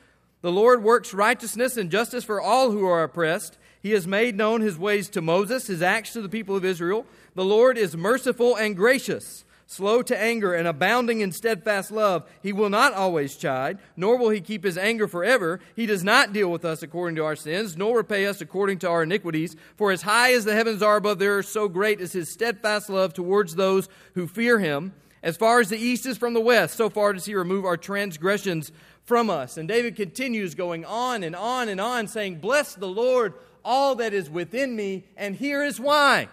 The 0.43 0.53
Lord 0.53 0.83
works 0.83 1.15
righteousness 1.15 1.77
and 1.77 1.91
justice 1.91 2.25
for 2.25 2.41
all 2.41 2.71
who 2.71 2.87
are 2.87 3.03
oppressed. 3.03 3.59
He 3.83 3.93
has 3.93 4.07
made 4.07 4.37
known 4.37 4.61
his 4.61 4.79
ways 4.79 5.09
to 5.11 5.23
Moses, 5.23 5.67
his 5.67 5.83
acts 5.83 6.13
to 6.13 6.21
the 6.21 6.29
people 6.29 6.57
of 6.57 6.65
Israel. 6.65 7.07
The 7.35 7.45
Lord 7.45 7.79
is 7.79 7.97
merciful 7.97 8.55
and 8.55 8.77
gracious 8.77 9.45
slow 9.71 10.01
to 10.01 10.19
anger, 10.19 10.55
and 10.55 10.67
abounding 10.67 11.21
in 11.21 11.31
steadfast 11.31 11.91
love. 11.91 12.29
He 12.43 12.55
will 12.55 12.71
not 12.71 12.95
always 12.95 13.37
chide, 13.37 13.79
nor 13.99 14.17
will 14.17 14.31
he 14.31 14.41
keep 14.41 14.65
his 14.65 14.79
anger 14.79 15.07
forever. 15.07 15.61
He 15.77 15.85
does 15.85 16.03
not 16.03 16.33
deal 16.33 16.51
with 16.51 16.65
us 16.65 16.83
according 16.83 17.17
to 17.17 17.25
our 17.27 17.37
sins, 17.37 17.77
nor 17.77 17.99
repay 17.99 18.25
us 18.27 18.41
according 18.41 18.79
to 18.79 18.89
our 18.89 19.03
iniquities. 19.03 19.57
For 19.77 19.93
as 19.93 20.03
high 20.03 20.33
as 20.33 20.47
the 20.47 20.55
heavens 20.55 20.83
are 20.83 20.97
above 20.97 21.19
the 21.19 21.27
earth, 21.27 21.49
so 21.49 21.69
great 21.69 22.01
is 22.01 22.13
his 22.13 22.31
steadfast 22.31 22.89
love 22.89 23.13
towards 23.13 23.57
those 23.57 23.91
who 24.15 24.27
fear 24.27 24.59
him. 24.59 24.95
As 25.23 25.37
far 25.37 25.61
as 25.61 25.69
the 25.69 25.77
east 25.77 26.07
is 26.07 26.17
from 26.17 26.33
the 26.33 26.41
west, 26.41 26.75
so 26.75 26.89
far 26.89 27.13
does 27.13 27.27
he 27.27 27.35
remove 27.35 27.67
our 27.67 27.77
transgressions 27.77 28.73
from 29.05 29.29
us. 29.29 29.59
And 29.59 29.69
David 29.69 29.97
continues 29.97 30.55
going 30.55 30.87
on 30.87 31.23
and 31.23 31.37
on 31.37 31.69
and 31.69 31.79
on, 31.81 32.09
saying, 32.09 32.39
Bless 32.39 32.75
the 32.75 32.89
Lord, 32.89 33.35
all 33.63 33.97
that 33.97 34.15
is 34.15 34.31
within 34.31 34.75
me, 34.75 35.05
and 35.15 35.37
here 35.37 35.63
is 35.63 35.79
why. 35.79 36.29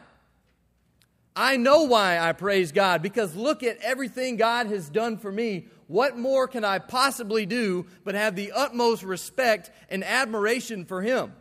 I 1.35 1.57
know 1.57 1.83
why 1.83 2.17
I 2.17 2.31
praise 2.31 2.71
God 2.71 3.01
because 3.01 3.35
look 3.35 3.61
at 3.61 3.77
everything 3.81 4.37
God 4.37 4.67
has 4.67 4.89
done 4.89 5.17
for 5.17 5.31
me. 5.31 5.67
What 5.87 6.17
more 6.17 6.47
can 6.47 6.63
I 6.63 6.79
possibly 6.79 7.45
do 7.45 7.85
but 8.03 8.15
have 8.15 8.35
the 8.35 8.53
utmost 8.53 9.03
respect 9.03 9.69
and 9.89 10.03
admiration 10.03 10.85
for 10.85 11.01
Him? 11.01 11.33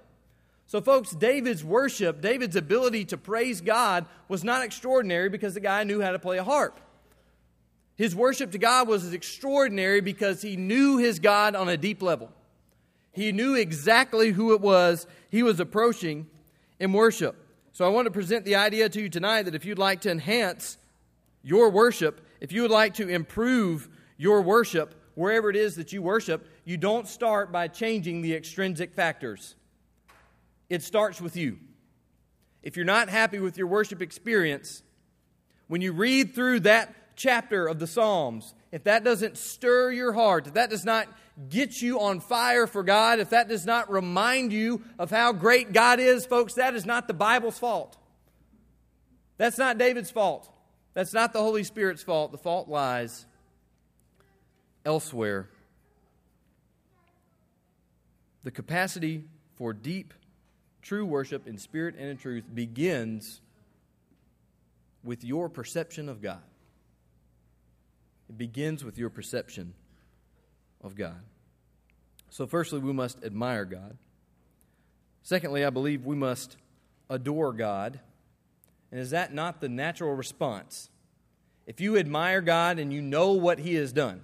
So, 0.67 0.81
folks, 0.81 1.13
David's 1.13 1.63
worship, 1.63 2.21
David's 2.21 2.57
ability 2.57 3.05
to 3.07 3.17
praise 3.17 3.61
God 3.61 4.07
was 4.29 4.43
not 4.43 4.65
extraordinary 4.65 5.29
because 5.29 5.55
the 5.55 5.61
guy 5.61 5.85
knew 5.85 6.01
how 6.01 6.11
to 6.11 6.19
play 6.19 6.39
a 6.39 6.45
harp. 6.45 6.81
His 7.97 8.17
worship 8.17 8.51
to 8.53 8.59
God 8.59 8.89
was 8.89 9.13
extraordinary 9.13 10.01
because 10.01 10.43
he 10.43 10.57
knew 10.57 10.99
his 10.99 11.21
God 11.21 11.55
on 11.55 11.69
a 11.69 11.77
deep 11.77 12.03
level. 12.03 12.33
He 13.13 13.31
knew 13.31 13.55
exactly 13.55 14.33
who 14.33 14.53
it 14.55 14.61
was 14.61 15.07
he 15.31 15.45
was 15.45 15.61
approaching 15.61 16.27
in 16.81 16.93
worship. 16.93 17.37
So 17.75 17.85
I 17.85 17.89
want 17.89 18.07
to 18.07 18.13
present 18.13 18.45
the 18.45 18.55
idea 18.55 18.89
to 18.89 19.01
you 19.01 19.09
tonight 19.09 19.43
that 19.43 19.57
if 19.57 19.65
you'd 19.65 19.81
like 19.81 20.03
to 20.03 20.11
enhance 20.13 20.79
your 21.43 21.71
worship, 21.71 22.25
if 22.41 22.53
you 22.53 22.63
would 22.63 22.71
like 22.71 22.95
to 22.95 23.09
improve 23.09 23.89
your 24.17 24.43
worship 24.43 24.95
wherever 25.17 25.51
it 25.51 25.57
is 25.57 25.75
that 25.75 25.93
you 25.93 26.01
worship, 26.01 26.47
you 26.65 26.77
don't 26.77 27.09
start 27.09 27.51
by 27.51 27.67
changing 27.67 28.23
the 28.23 28.33
extrinsic 28.33 28.95
factors. 28.95 29.57
It 30.71 30.85
starts 30.85 31.21
with 31.21 31.37
you. 31.37 31.59
If 32.63 32.77
you're 32.77 32.87
not 32.87 33.09
happy 33.09 33.41
with 33.41 33.59
your 33.59 33.67
worship 33.67 34.01
experience, 34.01 34.85
when 35.67 35.81
you 35.81 35.93
read 35.93 36.33
through 36.33 36.61
that 36.61 36.95
chapter 37.17 37.67
of 37.67 37.81
the 37.81 37.89
Psalms, 37.89 38.55
if 38.71 38.85
that 38.85 39.03
doesn't 39.03 39.37
stir 39.37 39.91
your 39.91 40.13
heart, 40.13 40.47
if 40.47 40.55
that 40.55 40.71
does 40.71 40.85
not 40.85 41.09
get 41.49 41.83
you 41.83 42.01
on 42.01 42.21
fire 42.21 42.67
for 42.67 42.83
God, 42.83 43.19
if 43.19 43.31
that 43.31 43.49
does 43.49 43.67
not 43.67 43.91
remind 43.91 44.53
you 44.53 44.83
of 44.99 45.11
how 45.11 45.33
great 45.33 45.73
God 45.73 45.99
is, 46.01 46.27
folks, 46.27 46.55
that 46.55 46.75
is 46.75 46.87
not 46.87 47.09
the 47.09 47.15
Bible's 47.15 47.59
fault. 47.59 47.97
That's 49.37 49.59
not 49.59 49.79
David's 49.79 50.11
fault. 50.11 50.49
That's 50.95 51.13
not 51.13 51.33
the 51.33 51.41
Holy 51.41 51.65
Spirit's 51.65 52.03
fault. 52.03 52.31
The 52.31 52.39
fault 52.39 52.69
lies 52.69 53.27
elsewhere. 54.85 55.49
The 58.45 58.53
capacity 58.53 59.25
for 59.57 59.73
deep, 59.73 60.15
true 60.83 61.05
worship 61.05 61.49
in 61.49 61.59
spirit 61.59 61.97
and 61.99 62.09
in 62.09 62.17
truth 62.17 62.45
begins 62.53 63.41
with 65.03 65.25
your 65.25 65.49
perception 65.49 66.09
of 66.09 66.23
God. 66.23 66.43
It 68.29 68.39
begins 68.39 68.85
with 68.85 68.99
your 68.99 69.11
perception 69.11 69.75
of 70.85 70.95
God. 70.95 71.21
So, 72.29 72.47
firstly, 72.47 72.79
we 72.79 72.93
must 72.93 73.25
admire 73.25 73.65
God. 73.65 73.97
Secondly, 75.23 75.65
I 75.65 75.71
believe 75.71 76.05
we 76.05 76.17
must 76.17 76.57
adore 77.09 77.53
God. 77.53 77.99
And 78.91 79.01
is 79.01 79.11
that 79.11 79.33
not 79.33 79.61
the 79.61 79.69
natural 79.69 80.15
response? 80.15 80.91
If 81.67 81.81
you 81.81 81.97
admire 81.97 82.41
God 82.41 82.79
and 82.79 82.93
you 82.93 83.01
know 83.01 83.33
what 83.33 83.59
He 83.59 83.75
has 83.75 83.93
done, 83.93 84.21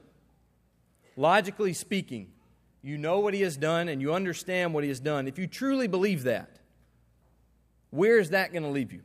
logically 1.17 1.73
speaking, 1.73 2.29
you 2.83 2.99
know 2.99 3.21
what 3.21 3.33
He 3.33 3.40
has 3.43 3.57
done 3.57 3.88
and 3.88 4.00
you 4.00 4.12
understand 4.12 4.75
what 4.75 4.85
He 4.85 4.88
has 4.90 5.00
done. 5.00 5.26
If 5.26 5.38
you 5.38 5.47
truly 5.47 5.87
believe 5.87 6.25
that, 6.25 6.59
where 7.90 8.19
is 8.19 8.31
that 8.31 8.52
going 8.52 8.62
to 8.62 8.69
leave 8.69 8.93
you? 8.93 9.02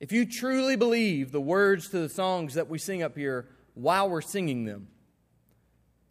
If 0.00 0.12
you 0.12 0.26
truly 0.26 0.76
believe 0.76 1.32
the 1.32 1.40
words 1.40 1.88
to 1.90 1.98
the 1.98 2.08
songs 2.08 2.54
that 2.54 2.68
we 2.68 2.78
sing 2.78 3.02
up 3.02 3.16
here 3.16 3.48
while 3.74 4.08
we're 4.08 4.20
singing 4.20 4.64
them, 4.64 4.88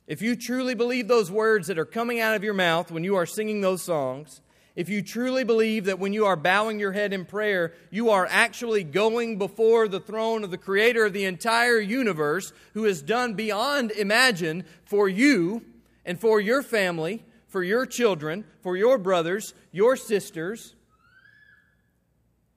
if 0.07 0.21
you 0.21 0.35
truly 0.35 0.75
believe 0.75 1.07
those 1.07 1.31
words 1.31 1.67
that 1.67 1.79
are 1.79 1.85
coming 1.85 2.19
out 2.19 2.35
of 2.35 2.43
your 2.43 2.53
mouth 2.53 2.91
when 2.91 3.03
you 3.03 3.15
are 3.15 3.25
singing 3.25 3.61
those 3.61 3.81
songs, 3.81 4.41
if 4.75 4.89
you 4.89 5.01
truly 5.01 5.43
believe 5.43 5.85
that 5.85 5.99
when 5.99 6.13
you 6.13 6.25
are 6.25 6.35
bowing 6.35 6.79
your 6.79 6.91
head 6.91 7.13
in 7.13 7.25
prayer, 7.25 7.73
you 7.89 8.09
are 8.09 8.27
actually 8.29 8.83
going 8.83 9.37
before 9.37 9.87
the 9.87 10.01
throne 10.01 10.43
of 10.43 10.51
the 10.51 10.57
Creator 10.57 11.05
of 11.05 11.13
the 11.13 11.25
entire 11.25 11.79
universe, 11.79 12.51
who 12.73 12.83
has 12.83 13.01
done 13.01 13.35
beyond 13.35 13.91
imagine 13.91 14.65
for 14.83 15.07
you 15.07 15.63
and 16.05 16.19
for 16.19 16.41
your 16.41 16.61
family, 16.61 17.23
for 17.47 17.63
your 17.63 17.85
children, 17.85 18.43
for 18.61 18.75
your 18.75 18.97
brothers, 18.97 19.53
your 19.71 19.95
sisters, 19.95 20.75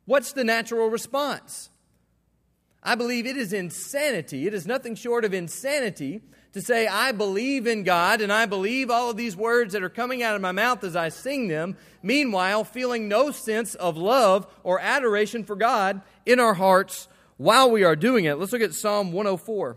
what's 0.04 0.32
the 0.32 0.44
natural 0.44 0.90
response? 0.90 1.70
I 2.82 2.94
believe 2.94 3.26
it 3.26 3.36
is 3.36 3.52
insanity. 3.52 4.46
It 4.46 4.54
is 4.54 4.66
nothing 4.66 4.96
short 4.96 5.24
of 5.24 5.32
insanity 5.32 6.22
to 6.58 6.64
say, 6.64 6.88
I 6.88 7.12
believe 7.12 7.68
in 7.68 7.84
God 7.84 8.20
and 8.20 8.32
I 8.32 8.46
believe 8.46 8.90
all 8.90 9.10
of 9.10 9.16
these 9.16 9.36
words 9.36 9.72
that 9.72 9.84
are 9.84 9.88
coming 9.88 10.24
out 10.24 10.34
of 10.34 10.42
my 10.42 10.50
mouth 10.50 10.82
as 10.82 10.96
I 10.96 11.08
sing 11.08 11.46
them, 11.46 11.76
meanwhile, 12.02 12.64
feeling 12.64 13.06
no 13.06 13.30
sense 13.30 13.76
of 13.76 13.96
love 13.96 14.46
or 14.64 14.80
adoration 14.80 15.44
for 15.44 15.54
God 15.54 16.02
in 16.26 16.40
our 16.40 16.54
hearts 16.54 17.06
while 17.36 17.70
we 17.70 17.84
are 17.84 17.94
doing 17.94 18.24
it. 18.24 18.34
Let's 18.38 18.52
look 18.52 18.62
at 18.62 18.74
Psalm 18.74 19.12
104. 19.12 19.76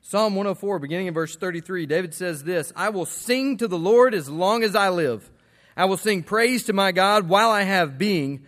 Psalm 0.00 0.36
104, 0.36 0.78
beginning 0.78 1.08
in 1.08 1.14
verse 1.14 1.34
33, 1.34 1.86
David 1.86 2.14
says 2.14 2.44
this 2.44 2.72
I 2.76 2.90
will 2.90 3.06
sing 3.06 3.56
to 3.56 3.66
the 3.66 3.78
Lord 3.78 4.14
as 4.14 4.28
long 4.28 4.62
as 4.62 4.76
I 4.76 4.90
live. 4.90 5.28
I 5.76 5.86
will 5.86 5.96
sing 5.96 6.22
praise 6.22 6.64
to 6.64 6.72
my 6.72 6.92
God 6.92 7.28
while 7.28 7.50
I 7.50 7.62
have 7.62 7.98
being. 7.98 8.44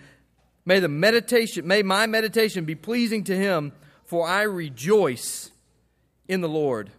May 0.65 0.79
the 0.79 0.89
meditation, 0.89 1.67
may 1.67 1.83
my 1.83 2.07
meditation 2.07 2.65
be 2.65 2.77
pleasing 2.77 3.25
to 3.25 3.37
him, 3.37 3.73
for 4.05 4.29
I 4.29 4.43
rejoice 4.43 5.51
in 6.29 6.41
the 6.41 6.49
Lord. 6.49 6.91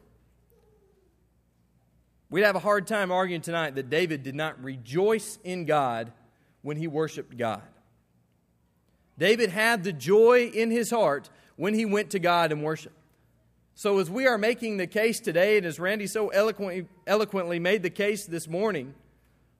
We'd 2.29 2.43
have 2.43 2.55
a 2.55 2.59
hard 2.59 2.87
time 2.87 3.11
arguing 3.11 3.41
tonight 3.41 3.75
that 3.75 3.89
David 3.89 4.23
did 4.23 4.35
not 4.35 4.61
rejoice 4.63 5.39
in 5.43 5.65
God 5.65 6.11
when 6.61 6.77
he 6.77 6.87
worshiped 6.87 7.37
God. 7.37 7.61
David 9.17 9.49
had 9.49 9.83
the 9.83 9.93
joy 9.93 10.51
in 10.53 10.71
his 10.71 10.89
heart 10.89 11.29
when 11.55 11.73
he 11.73 11.85
went 11.85 12.09
to 12.09 12.19
God 12.19 12.51
and 12.51 12.63
worshiped. 12.63 12.95
So, 13.75 13.99
as 13.99 14.09
we 14.09 14.25
are 14.25 14.37
making 14.37 14.77
the 14.77 14.87
case 14.87 15.19
today, 15.19 15.57
and 15.57 15.65
as 15.65 15.79
Randy 15.79 16.07
so 16.07 16.29
eloquently, 16.29 16.87
eloquently 17.05 17.59
made 17.59 17.83
the 17.83 17.89
case 17.89 18.25
this 18.25 18.47
morning 18.47 18.93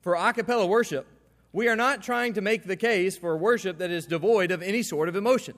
for 0.00 0.14
a 0.14 0.32
cappella 0.32 0.66
worship, 0.66 1.06
we 1.52 1.68
are 1.68 1.76
not 1.76 2.02
trying 2.02 2.32
to 2.34 2.40
make 2.40 2.64
the 2.64 2.76
case 2.76 3.16
for 3.16 3.36
worship 3.36 3.78
that 3.78 3.90
is 3.90 4.06
devoid 4.06 4.50
of 4.50 4.62
any 4.62 4.82
sort 4.82 5.08
of 5.08 5.16
emotion. 5.16 5.56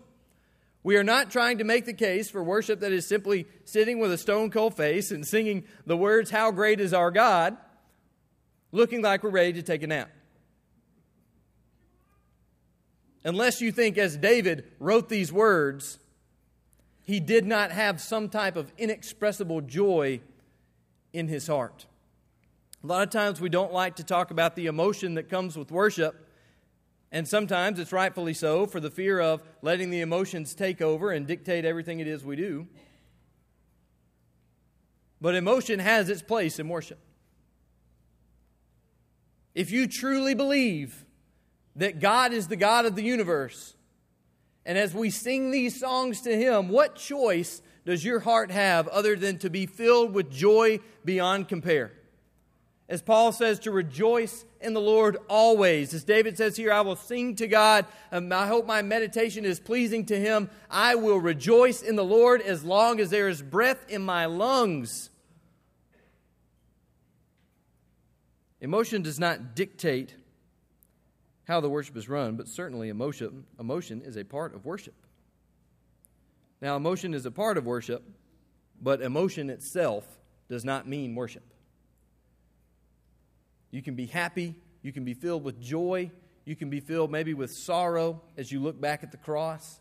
We 0.83 0.97
are 0.97 1.05
not 1.05 1.31
trying 1.31 1.59
to 1.59 1.65
make 1.65 1.87
the 1.87 1.93
case 1.93 2.31
for 2.31 2.43
worship 2.43 2.81
that 2.81 2.93
is 2.93 3.07
simply 3.07 3.47
sitting 3.65 3.99
with 3.99 4.13
a 4.13 4.19
stone 4.19 4.51
cold 4.51 4.77
face 4.77 5.11
and 5.11 5.27
singing 5.27 5.65
the 5.87 5.97
words, 5.97 6.31
How 6.31 6.51
Great 6.51 6.81
is 6.81 6.95
Our 6.95 7.11
God, 7.11 7.57
looking 8.71 9.03
like 9.03 9.23
we're 9.23 9.31
ready 9.31 9.53
to 9.55 9.63
take 9.63 9.83
a 9.83 9.87
nap. 9.87 10.11
Unless 13.25 13.61
you 13.61 13.73
think, 13.73 13.99
as 13.99 14.17
David 14.17 14.65
wrote 14.79 15.09
these 15.09 15.33
words, 15.33 15.99
he 17.03 17.21
did 17.21 17.45
not 17.45 17.73
have 17.73 18.01
some 18.01 18.29
type 18.29 18.57
of 18.57 18.73
inexpressible 18.79 19.63
joy 19.63 20.21
in 21.13 21.27
his 21.27 21.47
heart. 21.47 21.87
A 22.85 22.87
lot 22.87 23.03
of 23.03 23.11
times 23.11 23.41
we 23.41 23.49
don't 23.49 23.73
like 23.73 23.97
to 23.97 24.05
talk 24.05 24.31
about 24.31 24.55
the 24.55 24.67
emotion 24.67 25.15
that 25.15 25.29
comes 25.29 25.57
with 25.57 25.73
worship 25.73 26.28
and 27.11 27.27
sometimes 27.27 27.79
it's 27.79 27.93
rightfully 27.93 28.35
so 28.35 28.67
for 28.67 28.81
the 28.81 28.91
fear 28.91 29.19
of 29.21 29.43
letting 29.63 29.91
the 29.91 30.01
emotions 30.01 30.55
take 30.55 30.83
over 30.83 31.11
and 31.11 31.27
dictate 31.27 31.65
everything 31.65 32.01
it 32.01 32.07
is 32.07 32.25
we 32.25 32.37
do. 32.37 32.67
But 35.21 35.35
emotion 35.35 35.79
has 35.81 36.09
its 36.09 36.23
place 36.23 36.59
in 36.59 36.69
worship. 36.69 37.01
If 39.55 39.71
you 39.71 39.87
truly 39.87 40.35
believe 40.35 41.05
that 41.77 41.99
God 41.99 42.33
is 42.33 42.49
the 42.49 42.57
God 42.57 42.87
of 42.87 42.95
the 42.95 43.03
universe, 43.03 43.75
and 44.65 44.77
as 44.77 44.95
we 44.95 45.11
sing 45.11 45.51
these 45.51 45.81
songs 45.81 46.21
to 46.23 46.37
Him, 46.37 46.69
what 46.69 46.95
choice 46.95 47.63
does 47.87 48.05
your 48.05 48.21
heart 48.21 48.51
have 48.51 48.87
other 48.89 49.17
than 49.17 49.39
to 49.39 49.49
be 49.49 49.65
filled 49.65 50.13
with 50.13 50.31
joy 50.31 50.79
beyond 51.05 51.49
compare? 51.49 51.93
As 52.89 53.03
Paul 53.03 53.33
says, 53.33 53.59
to 53.61 53.71
rejoice 53.71 54.47
in 54.63 54.73
the 54.73 54.81
Lord 54.81 55.19
always. 55.29 55.93
As 55.93 56.05
David 56.05 56.39
says 56.39 56.57
here, 56.57 56.73
I 56.73 56.81
will 56.81 56.97
sing 56.97 57.37
to 57.37 57.47
God. 57.47 57.85
and 58.11 58.33
I 58.33 58.47
hope 58.47 58.67
my 58.67 58.81
meditation 58.81 59.45
is 59.45 59.61
pleasing 59.61 60.07
to 60.07 60.19
Him. 60.19 60.49
I 60.71 60.95
will 60.95 61.21
rejoice 61.21 61.83
in 61.83 61.97
the 61.97 62.05
Lord 62.05 62.41
as 62.41 62.65
long 62.65 62.99
as 62.99 63.11
there 63.11 63.29
is 63.29 63.43
breath 63.43 63.91
in 63.91 64.03
my 64.03 64.25
lungs. 64.25 65.11
Emotion 68.61 69.03
does 69.03 69.21
not 69.21 69.55
dictate 69.55 70.15
how 71.45 71.61
the 71.61 71.69
worship 71.69 71.97
is 71.97 72.09
run, 72.09 72.37
but 72.37 72.49
certainly 72.49 72.89
emotion, 72.89 73.45
emotion 73.61 74.03
is 74.03 74.17
a 74.17 74.25
part 74.25 74.55
of 74.55 74.65
worship. 74.65 74.95
Now, 76.61 76.77
emotion 76.77 77.15
is 77.15 77.25
a 77.25 77.31
part 77.31 77.57
of 77.57 77.67
worship, 77.67 78.03
but 78.81 79.01
emotion 79.01 79.49
itself 79.51 80.05
does 80.49 80.65
not 80.65 80.89
mean 80.89 81.15
worship. 81.15 81.45
You 83.71 83.83
can 83.83 83.95
be 83.95 84.07
happy, 84.07 84.55
you 84.83 84.93
can 84.93 85.05
be 85.05 85.15
filled 85.15 85.45
with 85.45 85.61
joy, 85.61 86.11
you 86.45 86.57
can 86.57 86.71
be 86.71 86.81
filled 86.81 87.11
maybe 87.11 87.35
with 87.35 87.51
sorrow 87.51 88.23
as 88.37 88.51
you 88.51 88.61
look 88.61 88.81
back 88.81 89.03
at 89.03 89.11
the 89.11 89.19
cross. 89.19 89.81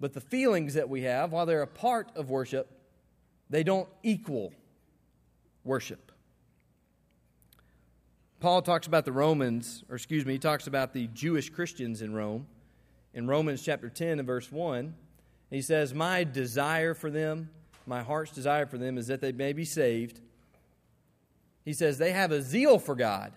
But 0.00 0.12
the 0.12 0.20
feelings 0.20 0.74
that 0.74 0.88
we 0.88 1.02
have, 1.02 1.32
while 1.32 1.46
they're 1.46 1.62
a 1.62 1.66
part 1.66 2.10
of 2.14 2.30
worship, 2.30 2.70
they 3.50 3.62
don't 3.62 3.88
equal 4.02 4.52
worship. 5.64 6.12
Paul 8.40 8.62
talks 8.62 8.86
about 8.86 9.04
the 9.04 9.12
Romans, 9.12 9.82
or 9.88 9.96
excuse 9.96 10.24
me, 10.24 10.34
he 10.34 10.38
talks 10.38 10.68
about 10.68 10.92
the 10.92 11.08
Jewish 11.08 11.50
Christians 11.50 12.02
in 12.02 12.14
Rome 12.14 12.46
in 13.14 13.26
Romans 13.26 13.62
chapter 13.62 13.88
10 13.88 14.20
and 14.20 14.26
verse 14.26 14.52
1. 14.52 14.94
He 15.50 15.62
says, 15.62 15.92
My 15.94 16.24
desire 16.24 16.94
for 16.94 17.10
them, 17.10 17.50
my 17.86 18.02
heart's 18.02 18.30
desire 18.32 18.66
for 18.66 18.78
them 18.78 18.98
is 18.98 19.08
that 19.08 19.20
they 19.20 19.32
may 19.32 19.52
be 19.52 19.64
saved. 19.64 20.20
He 21.68 21.74
says, 21.74 21.98
They 21.98 22.12
have 22.12 22.32
a 22.32 22.40
zeal 22.40 22.78
for 22.78 22.94
God, 22.94 23.34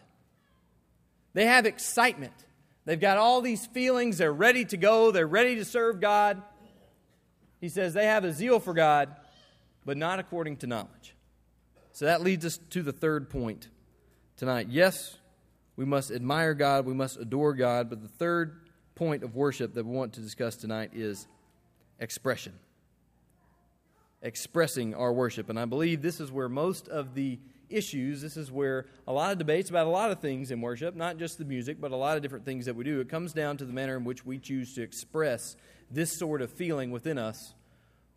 they 1.34 1.46
have 1.48 1.66
excitement. 1.66 2.32
They've 2.86 3.00
got 3.00 3.18
all 3.18 3.42
these 3.42 3.66
feelings. 3.66 4.18
They're 4.18 4.32
ready 4.32 4.64
to 4.66 4.78
go. 4.78 5.12
They're 5.12 5.28
ready 5.28 5.56
to 5.56 5.66
serve 5.66 6.00
God. 6.00 6.42
He 7.60 7.68
says 7.68 7.94
they 7.94 8.06
have 8.06 8.24
a 8.24 8.34
zeal 8.34 8.60
for 8.60 8.74
God, 8.74 9.14
but 9.86 9.98
not 9.98 10.18
according 10.18 10.58
to 10.58 10.68
knowledge. 10.68 11.16
So 11.92 12.06
that 12.06 12.22
leads 12.22 12.44
us 12.44 12.58
to 12.72 12.82
the 12.82 12.92
third 12.92 13.30
point 13.30 13.68
tonight. 14.36 14.68
Yes, 14.70 15.18
we 15.76 15.86
must 15.86 16.10
admire 16.10 16.54
God, 16.54 16.86
we 16.86 16.96
must 16.96 17.18
adore 17.18 17.54
God, 17.54 17.90
but 17.90 18.02
the 18.02 18.08
third 18.08 18.62
point 18.96 19.24
of 19.24 19.36
worship 19.36 19.76
that 19.76 19.86
we 19.86 19.94
want 19.94 20.14
to 20.14 20.22
discuss 20.22 20.56
tonight 20.56 20.92
is 20.96 21.28
expression. 22.00 22.54
Expressing 24.24 24.96
our 24.96 25.12
worship. 25.14 25.50
And 25.50 25.60
I 25.60 25.66
believe 25.66 26.02
this 26.02 26.20
is 26.20 26.32
where 26.32 26.50
most 26.50 26.88
of 26.88 27.14
the 27.14 27.38
issues, 27.72 28.22
this 28.22 28.38
is 28.38 28.52
where 28.52 28.86
a 29.08 29.14
lot 29.14 29.32
of 29.32 29.38
debates 29.38 29.70
about 29.70 29.88
a 29.88 29.90
lot 29.90 30.12
of 30.12 30.20
things 30.20 30.52
in 30.52 30.62
worship, 30.62 30.96
not 30.96 31.18
just 31.18 31.38
the 31.38 31.46
music, 31.46 31.80
but 31.80 31.92
a 31.92 31.96
lot 31.96 32.18
of 32.18 32.24
different 32.24 32.46
things 32.46 32.66
that 32.66 32.76
we 32.76 32.84
do, 32.84 33.00
it 33.00 33.10
comes 33.10 33.34
down 33.34 33.58
to 33.58 33.66
the 33.66 33.74
manner 33.74 33.98
in 33.98 34.04
which 34.04 34.26
we 34.26 34.38
choose 34.38 34.74
to 34.76 34.82
express 34.82 35.56
this 35.90 36.18
sort 36.18 36.42
of 36.42 36.52
feeling 36.52 36.92
within 36.92 37.18
us 37.18 37.54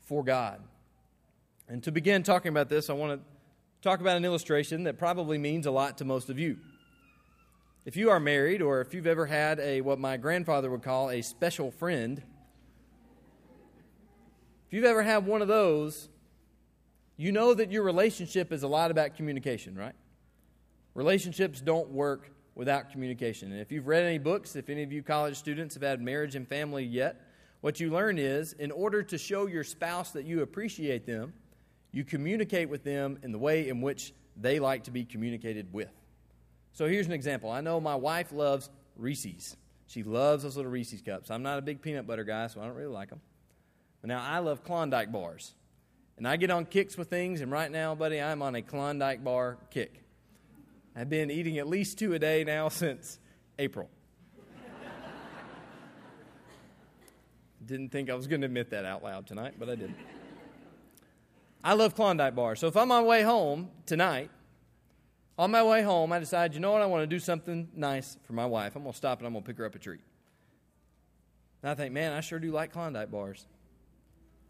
for 0.02 0.22
God. 0.22 0.60
And 1.68 1.82
to 1.84 1.92
begin 1.92 2.22
talking 2.22 2.50
about 2.50 2.68
this, 2.68 2.90
I 2.90 2.92
want 2.92 3.20
to 3.20 3.26
talk 3.80 4.00
about 4.00 4.16
an 4.16 4.24
illustration 4.24 4.84
that 4.84 4.98
probably 4.98 5.38
means 5.38 5.66
a 5.66 5.70
lot 5.70 5.98
to 5.98 6.04
most 6.04 6.30
of 6.30 6.38
you. 6.38 6.58
If 7.84 7.96
you 7.96 8.10
are 8.10 8.20
married, 8.20 8.62
or 8.62 8.80
if 8.80 8.94
you've 8.94 9.06
ever 9.06 9.26
had 9.26 9.60
a 9.60 9.82
what 9.82 9.98
my 9.98 10.16
grandfather 10.16 10.70
would 10.70 10.82
call 10.82 11.10
a 11.10 11.22
special 11.22 11.70
friend, 11.70 12.22
if 14.66 14.72
you've 14.72 14.84
ever 14.84 15.02
had 15.02 15.26
one 15.26 15.42
of 15.42 15.48
those, 15.48 16.08
you 17.16 17.32
know 17.32 17.54
that 17.54 17.70
your 17.70 17.82
relationship 17.82 18.52
is 18.52 18.62
a 18.62 18.68
lot 18.68 18.90
about 18.90 19.16
communication, 19.16 19.76
right? 19.76 19.94
Relationships 20.94 21.60
don't 21.60 21.90
work 21.90 22.30
without 22.54 22.90
communication. 22.90 23.52
And 23.52 23.60
if 23.60 23.72
you've 23.72 23.86
read 23.86 24.04
any 24.04 24.18
books, 24.18 24.56
if 24.56 24.68
any 24.68 24.82
of 24.82 24.92
you 24.92 25.02
college 25.02 25.36
students 25.36 25.74
have 25.74 25.82
had 25.82 26.00
marriage 26.00 26.34
and 26.34 26.46
family 26.46 26.84
yet, 26.84 27.20
what 27.60 27.80
you 27.80 27.90
learn 27.90 28.18
is 28.18 28.52
in 28.52 28.70
order 28.70 29.02
to 29.02 29.18
show 29.18 29.46
your 29.46 29.64
spouse 29.64 30.12
that 30.12 30.24
you 30.24 30.42
appreciate 30.42 31.06
them, 31.06 31.32
you 31.92 32.04
communicate 32.04 32.68
with 32.68 32.84
them 32.84 33.18
in 33.22 33.32
the 33.32 33.38
way 33.38 33.68
in 33.68 33.80
which 33.80 34.12
they 34.36 34.58
like 34.58 34.84
to 34.84 34.90
be 34.90 35.04
communicated 35.04 35.72
with. 35.72 35.90
So 36.72 36.86
here's 36.86 37.06
an 37.06 37.12
example. 37.12 37.50
I 37.50 37.60
know 37.60 37.80
my 37.80 37.94
wife 37.94 38.32
loves 38.32 38.68
Reese's. 38.96 39.56
She 39.86 40.02
loves 40.02 40.42
those 40.42 40.56
little 40.56 40.70
Reese's 40.70 41.02
cups. 41.02 41.30
I'm 41.30 41.42
not 41.42 41.58
a 41.58 41.62
big 41.62 41.80
peanut 41.82 42.06
butter 42.06 42.24
guy, 42.24 42.48
so 42.48 42.60
I 42.60 42.66
don't 42.66 42.74
really 42.74 42.92
like 42.92 43.10
them. 43.10 43.20
But 44.00 44.08
now 44.08 44.22
I 44.22 44.40
love 44.40 44.64
Klondike 44.64 45.12
bars. 45.12 45.54
And 46.16 46.28
I 46.28 46.36
get 46.36 46.50
on 46.50 46.64
kicks 46.64 46.96
with 46.96 47.10
things, 47.10 47.40
and 47.40 47.50
right 47.50 47.70
now, 47.70 47.94
buddy, 47.94 48.20
I'm 48.20 48.40
on 48.40 48.54
a 48.54 48.62
Klondike 48.62 49.24
bar 49.24 49.58
kick. 49.70 50.04
I've 50.94 51.10
been 51.10 51.30
eating 51.30 51.58
at 51.58 51.66
least 51.66 51.98
two 51.98 52.14
a 52.14 52.18
day 52.18 52.44
now 52.44 52.68
since 52.68 53.18
April. 53.58 53.90
Didn't 57.66 57.90
think 57.90 58.10
I 58.10 58.14
was 58.14 58.28
going 58.28 58.42
to 58.42 58.46
admit 58.46 58.70
that 58.70 58.84
out 58.84 59.02
loud 59.02 59.26
tonight, 59.26 59.54
but 59.58 59.68
I 59.68 59.74
did. 59.74 59.92
I 61.64 61.72
love 61.72 61.96
Klondike 61.96 62.36
bars. 62.36 62.60
So 62.60 62.68
if 62.68 62.76
I'm 62.76 62.92
on 62.92 62.98
my 63.02 63.02
way 63.02 63.22
home 63.22 63.70
tonight, 63.86 64.30
on 65.36 65.50
my 65.50 65.64
way 65.64 65.82
home, 65.82 66.12
I 66.12 66.20
decide, 66.20 66.54
you 66.54 66.60
know 66.60 66.70
what, 66.70 66.82
I 66.82 66.86
want 66.86 67.02
to 67.02 67.08
do 67.08 67.18
something 67.18 67.68
nice 67.74 68.18
for 68.22 68.34
my 68.34 68.46
wife. 68.46 68.76
I'm 68.76 68.82
going 68.82 68.92
to 68.92 68.96
stop 68.96 69.18
and 69.18 69.26
I'm 69.26 69.32
going 69.32 69.42
to 69.42 69.46
pick 69.48 69.58
her 69.58 69.64
up 69.64 69.74
a 69.74 69.78
treat. 69.78 70.00
And 71.62 71.70
I 71.70 71.74
think, 71.74 71.92
man, 71.92 72.12
I 72.12 72.20
sure 72.20 72.38
do 72.38 72.52
like 72.52 72.72
Klondike 72.72 73.10
bars. 73.10 73.46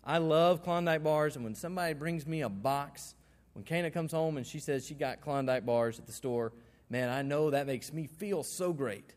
I 0.05 0.19
love 0.19 0.63
Klondike 0.63 1.03
bars, 1.03 1.37
and 1.37 1.45
when 1.45 1.55
somebody 1.55 1.95
brings 1.95 2.27
me 2.27 2.43
a 2.43 2.49
box, 2.49 3.15
when 3.55 3.65
Kana 3.65 3.91
comes 3.91 4.13
home 4.13 4.37
and 4.37 4.47
she 4.47 4.59
says 4.59 4.87
she 4.87 4.95
got 4.95 5.23
Klondike 5.23 5.65
bars 5.65 5.99
at 5.99 6.07
the 6.07 6.13
store, 6.13 6.53
man, 6.91 7.09
I 7.09 7.23
know 7.23 7.51
that 7.51 7.67
makes 7.67 7.93
me 7.93 8.07
feel 8.07 8.43
so 8.43 8.73
great. 8.73 9.15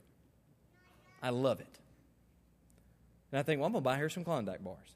I 1.22 1.32
love 1.32 1.60
it. 1.60 1.80
And 3.32 3.40
I 3.40 3.44
think, 3.44 3.60
well, 3.60 3.66
I'm 3.66 3.74
going 3.74 3.84
to 3.84 3.90
buy 3.90 3.98
her 3.98 4.10
some 4.10 4.24
Klondike 4.24 4.64
bars. 4.64 4.96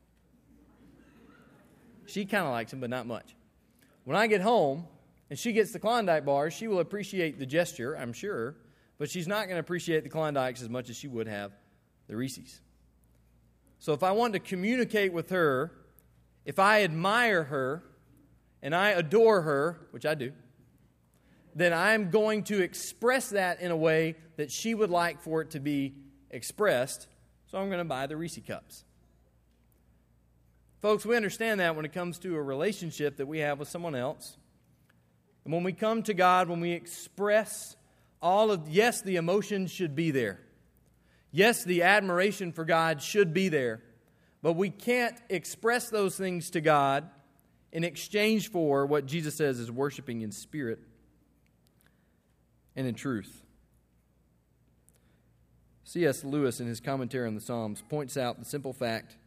She 2.05 2.25
kind 2.25 2.45
of 2.45 2.51
likes 2.51 2.71
them, 2.71 2.79
but 2.79 2.89
not 2.89 3.05
much. 3.05 3.35
When 4.05 4.15
I 4.15 4.27
get 4.27 4.41
home 4.41 4.85
and 5.29 5.37
she 5.37 5.51
gets 5.51 5.71
the 5.71 5.79
Klondike 5.79 6.25
bars, 6.25 6.53
she 6.53 6.67
will 6.67 6.79
appreciate 6.79 7.37
the 7.37 7.45
gesture, 7.45 7.97
I'm 7.97 8.13
sure, 8.13 8.55
but 8.97 9.09
she's 9.09 9.27
not 9.27 9.47
going 9.47 9.55
to 9.55 9.59
appreciate 9.59 10.03
the 10.03 10.09
Klondikes 10.09 10.61
as 10.61 10.69
much 10.69 10.89
as 10.89 10.95
she 10.95 11.07
would 11.07 11.27
have 11.27 11.51
the 12.07 12.15
Reese's. 12.15 12.61
So 13.79 13.93
if 13.93 14.03
I 14.03 14.11
want 14.11 14.33
to 14.33 14.39
communicate 14.39 15.11
with 15.11 15.29
her, 15.31 15.71
if 16.45 16.59
I 16.59 16.83
admire 16.83 17.43
her 17.43 17.83
and 18.61 18.75
I 18.75 18.89
adore 18.89 19.41
her, 19.41 19.87
which 19.91 20.05
I 20.05 20.15
do, 20.15 20.33
then 21.55 21.73
I'm 21.73 22.09
going 22.09 22.43
to 22.45 22.61
express 22.61 23.29
that 23.29 23.61
in 23.61 23.71
a 23.71 23.75
way 23.75 24.15
that 24.37 24.51
she 24.51 24.73
would 24.73 24.89
like 24.89 25.21
for 25.21 25.41
it 25.41 25.51
to 25.51 25.59
be 25.59 25.93
expressed. 26.29 27.07
So 27.47 27.57
I'm 27.57 27.67
going 27.67 27.79
to 27.79 27.85
buy 27.85 28.07
the 28.07 28.15
Reese 28.15 28.39
cups. 28.47 28.85
Folks, 30.81 31.05
we 31.05 31.15
understand 31.15 31.59
that 31.59 31.75
when 31.75 31.85
it 31.85 31.93
comes 31.93 32.17
to 32.19 32.35
a 32.35 32.41
relationship 32.41 33.17
that 33.17 33.27
we 33.27 33.39
have 33.39 33.59
with 33.59 33.67
someone 33.67 33.93
else. 33.93 34.37
And 35.43 35.53
when 35.53 35.63
we 35.63 35.73
come 35.73 36.01
to 36.03 36.13
God, 36.13 36.49
when 36.49 36.59
we 36.59 36.71
express 36.71 37.75
all 38.21 38.51
of, 38.51 38.69
yes, 38.69 39.01
the 39.01 39.17
emotions 39.17 39.71
should 39.71 39.95
be 39.95 40.11
there. 40.11 40.39
Yes, 41.31 41.63
the 41.63 41.83
admiration 41.83 42.51
for 42.51 42.65
God 42.65 43.01
should 43.01 43.33
be 43.33 43.49
there. 43.49 43.81
But 44.41 44.53
we 44.53 44.69
can't 44.69 45.17
express 45.29 45.89
those 45.89 46.17
things 46.17 46.49
to 46.51 46.61
God 46.61 47.09
in 47.71 47.83
exchange 47.83 48.51
for 48.51 48.85
what 48.85 49.05
Jesus 49.05 49.35
says 49.35 49.59
is 49.59 49.71
worshiping 49.71 50.21
in 50.21 50.31
spirit 50.31 50.79
and 52.75 52.87
in 52.87 52.95
truth. 52.95 53.43
C.S. 55.83 56.23
Lewis, 56.23 56.59
in 56.59 56.67
his 56.67 56.79
commentary 56.79 57.27
on 57.27 57.35
the 57.35 57.41
Psalms, 57.41 57.83
points 57.89 58.17
out 58.17 58.39
the 58.39 58.45
simple 58.45 58.73
fact 58.73 59.17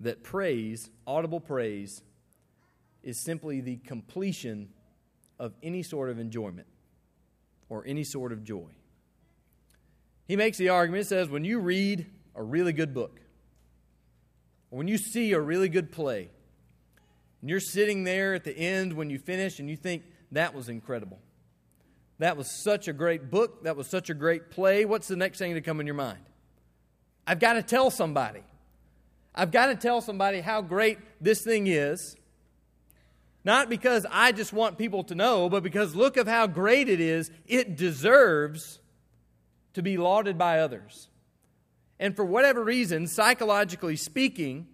that 0.00 0.22
praise, 0.22 0.90
audible 1.06 1.40
praise, 1.40 2.02
is 3.02 3.18
simply 3.18 3.60
the 3.60 3.76
completion 3.76 4.70
of 5.38 5.52
any 5.62 5.82
sort 5.82 6.08
of 6.10 6.18
enjoyment 6.18 6.66
or 7.68 7.84
any 7.86 8.04
sort 8.04 8.32
of 8.32 8.42
joy. 8.42 8.70
He 10.26 10.36
makes 10.36 10.56
the 10.56 10.70
argument, 10.70 11.06
says, 11.06 11.28
when 11.28 11.44
you 11.44 11.58
read 11.58 12.06
a 12.34 12.42
really 12.42 12.72
good 12.72 12.94
book, 12.94 13.20
when 14.74 14.88
you 14.88 14.98
see 14.98 15.32
a 15.32 15.40
really 15.40 15.68
good 15.68 15.92
play, 15.92 16.30
and 17.40 17.48
you're 17.48 17.60
sitting 17.60 18.02
there 18.02 18.34
at 18.34 18.42
the 18.42 18.56
end 18.56 18.92
when 18.92 19.08
you 19.08 19.18
finish 19.18 19.60
and 19.60 19.70
you 19.70 19.76
think, 19.76 20.02
that 20.32 20.52
was 20.52 20.68
incredible. 20.68 21.20
That 22.18 22.36
was 22.36 22.50
such 22.64 22.88
a 22.88 22.92
great 22.92 23.30
book. 23.30 23.62
That 23.64 23.76
was 23.76 23.86
such 23.86 24.10
a 24.10 24.14
great 24.14 24.50
play. 24.50 24.84
What's 24.84 25.06
the 25.06 25.14
next 25.14 25.38
thing 25.38 25.54
to 25.54 25.60
come 25.60 25.78
in 25.78 25.86
your 25.86 25.94
mind? 25.94 26.18
I've 27.26 27.38
got 27.38 27.52
to 27.52 27.62
tell 27.62 27.90
somebody. 27.90 28.42
I've 29.34 29.52
got 29.52 29.66
to 29.66 29.76
tell 29.76 30.00
somebody 30.00 30.40
how 30.40 30.60
great 30.60 30.98
this 31.20 31.42
thing 31.44 31.66
is. 31.66 32.16
Not 33.44 33.68
because 33.68 34.06
I 34.10 34.32
just 34.32 34.52
want 34.52 34.78
people 34.78 35.04
to 35.04 35.14
know, 35.14 35.48
but 35.48 35.62
because 35.62 35.94
look 35.94 36.16
of 36.16 36.26
how 36.26 36.46
great 36.46 36.88
it 36.88 36.98
is. 36.98 37.30
It 37.46 37.76
deserves 37.76 38.80
to 39.74 39.82
be 39.82 39.98
lauded 39.98 40.36
by 40.36 40.60
others. 40.60 41.08
And 41.98 42.16
for 42.16 42.24
whatever 42.24 42.62
reason, 42.62 43.06
psychologically 43.06 43.96
speaking, 43.96 44.66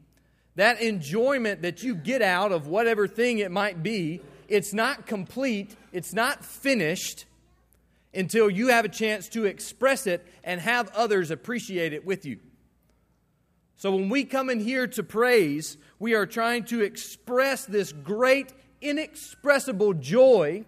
that 0.56 0.80
enjoyment 0.80 1.62
that 1.62 1.82
you 1.82 1.94
get 1.94 2.22
out 2.22 2.52
of 2.52 2.66
whatever 2.66 3.06
thing 3.06 3.38
it 3.38 3.50
might 3.50 3.82
be, 3.82 4.20
it's 4.48 4.72
not 4.72 5.06
complete, 5.06 5.76
it's 5.92 6.12
not 6.12 6.44
finished 6.44 7.24
until 8.12 8.50
you 8.50 8.68
have 8.68 8.84
a 8.84 8.88
chance 8.88 9.28
to 9.28 9.44
express 9.44 10.06
it 10.06 10.26
and 10.42 10.60
have 10.60 10.90
others 10.94 11.30
appreciate 11.30 11.92
it 11.92 12.04
with 12.04 12.26
you. 12.26 12.38
So 13.76 13.94
when 13.94 14.08
we 14.08 14.24
come 14.24 14.50
in 14.50 14.60
here 14.60 14.86
to 14.88 15.02
praise, 15.02 15.78
we 15.98 16.14
are 16.14 16.26
trying 16.26 16.64
to 16.64 16.82
express 16.82 17.64
this 17.64 17.92
great, 17.92 18.52
inexpressible 18.82 19.94
joy, 19.94 20.64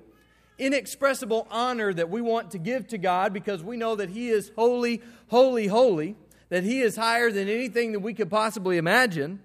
inexpressible 0.59 1.47
honor 1.51 1.93
that 1.93 2.09
we 2.09 2.23
want 2.23 2.53
to 2.53 2.59
give 2.59 2.87
to 2.89 2.99
God 2.99 3.35
because 3.35 3.63
we 3.63 3.77
know 3.77 3.97
that 3.97 4.09
He 4.09 4.31
is 4.31 4.51
holy, 4.57 5.03
holy, 5.29 5.67
holy, 5.67 6.17
that 6.53 6.65
He 6.65 6.83
is 6.83 6.97
higher 6.97 7.31
than 7.33 7.49
anything 7.49 7.93
that 7.93 8.01
we 8.01 8.13
could 8.13 8.29
possibly 8.29 8.77
imagine. 8.77 9.41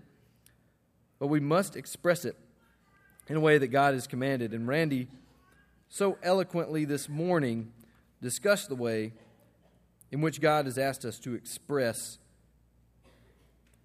but 1.20 1.28
we 1.28 1.40
must 1.40 1.78
express 1.78 2.26
it 2.26 2.36
in 3.30 3.38
a 3.38 3.40
way 3.40 3.58
that 3.58 3.68
God 3.68 3.94
has 3.94 4.08
commanded. 4.08 4.54
And 4.54 4.68
Randy 4.68 5.08
so 5.88 6.18
eloquently 6.22 6.84
this 6.84 7.08
morning 7.08 7.72
discussed 8.22 8.68
the 8.68 8.76
way 8.76 9.14
in 10.12 10.20
which 10.20 10.42
God 10.42 10.66
has 10.66 10.78
asked 10.78 11.06
us 11.06 11.18
to 11.20 11.34
express 11.34 12.20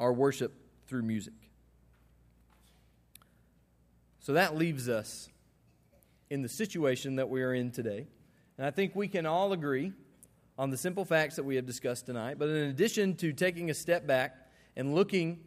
our 0.00 0.12
worship 0.12 0.52
through 0.88 1.02
music. 1.02 1.34
So 4.18 4.32
that 4.32 4.56
leaves 4.56 4.88
us 4.88 5.28
in 6.28 6.42
the 6.42 6.48
situation 6.48 7.14
that 7.16 7.28
we 7.28 7.42
are 7.42 7.54
in 7.54 7.70
today. 7.70 8.08
And 8.58 8.66
I 8.66 8.72
think 8.72 8.96
we 8.96 9.06
can 9.06 9.26
all 9.26 9.52
agree 9.52 9.92
on 10.62 10.70
the 10.70 10.76
simple 10.76 11.04
facts 11.04 11.34
that 11.34 11.42
we 11.42 11.56
have 11.56 11.66
discussed 11.66 12.06
tonight. 12.06 12.38
But 12.38 12.48
in 12.48 12.68
addition 12.68 13.16
to 13.16 13.32
taking 13.32 13.68
a 13.68 13.74
step 13.74 14.06
back 14.06 14.36
and 14.76 14.94
looking 14.94 15.40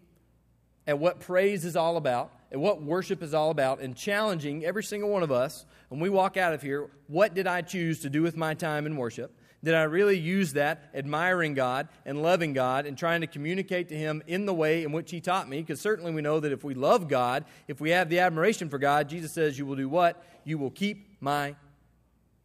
at 0.87 0.99
what 0.99 1.21
praise 1.21 1.63
is 1.63 1.77
all 1.77 1.95
about, 1.95 2.33
and 2.51 2.61
what 2.61 2.83
worship 2.83 3.23
is 3.23 3.33
all 3.33 3.49
about, 3.49 3.79
and 3.79 3.95
challenging 3.95 4.65
every 4.65 4.83
single 4.83 5.09
one 5.09 5.23
of 5.23 5.31
us 5.31 5.65
when 5.87 6.01
we 6.01 6.09
walk 6.09 6.35
out 6.35 6.53
of 6.53 6.61
here 6.61 6.89
what 7.07 7.33
did 7.33 7.47
I 7.47 7.61
choose 7.61 8.01
to 8.01 8.09
do 8.09 8.23
with 8.23 8.35
my 8.35 8.55
time 8.55 8.85
in 8.85 8.97
worship? 8.97 9.39
Did 9.63 9.73
I 9.73 9.83
really 9.83 10.19
use 10.19 10.51
that 10.51 10.89
admiring 10.93 11.53
God 11.53 11.87
and 12.05 12.21
loving 12.21 12.51
God 12.51 12.85
and 12.85 12.97
trying 12.97 13.21
to 13.21 13.27
communicate 13.27 13.87
to 13.89 13.95
Him 13.95 14.21
in 14.27 14.45
the 14.45 14.53
way 14.53 14.83
in 14.83 14.91
which 14.91 15.11
He 15.11 15.21
taught 15.21 15.47
me? 15.47 15.61
Because 15.61 15.79
certainly 15.79 16.11
we 16.11 16.23
know 16.23 16.41
that 16.41 16.51
if 16.51 16.65
we 16.65 16.73
love 16.73 17.07
God, 17.07 17.45
if 17.69 17.79
we 17.79 17.91
have 17.91 18.09
the 18.09 18.19
admiration 18.19 18.69
for 18.69 18.79
God, 18.79 19.07
Jesus 19.07 19.31
says, 19.31 19.57
You 19.57 19.65
will 19.65 19.77
do 19.77 19.87
what? 19.87 20.21
You 20.43 20.57
will 20.57 20.71
keep 20.71 21.15
my 21.21 21.55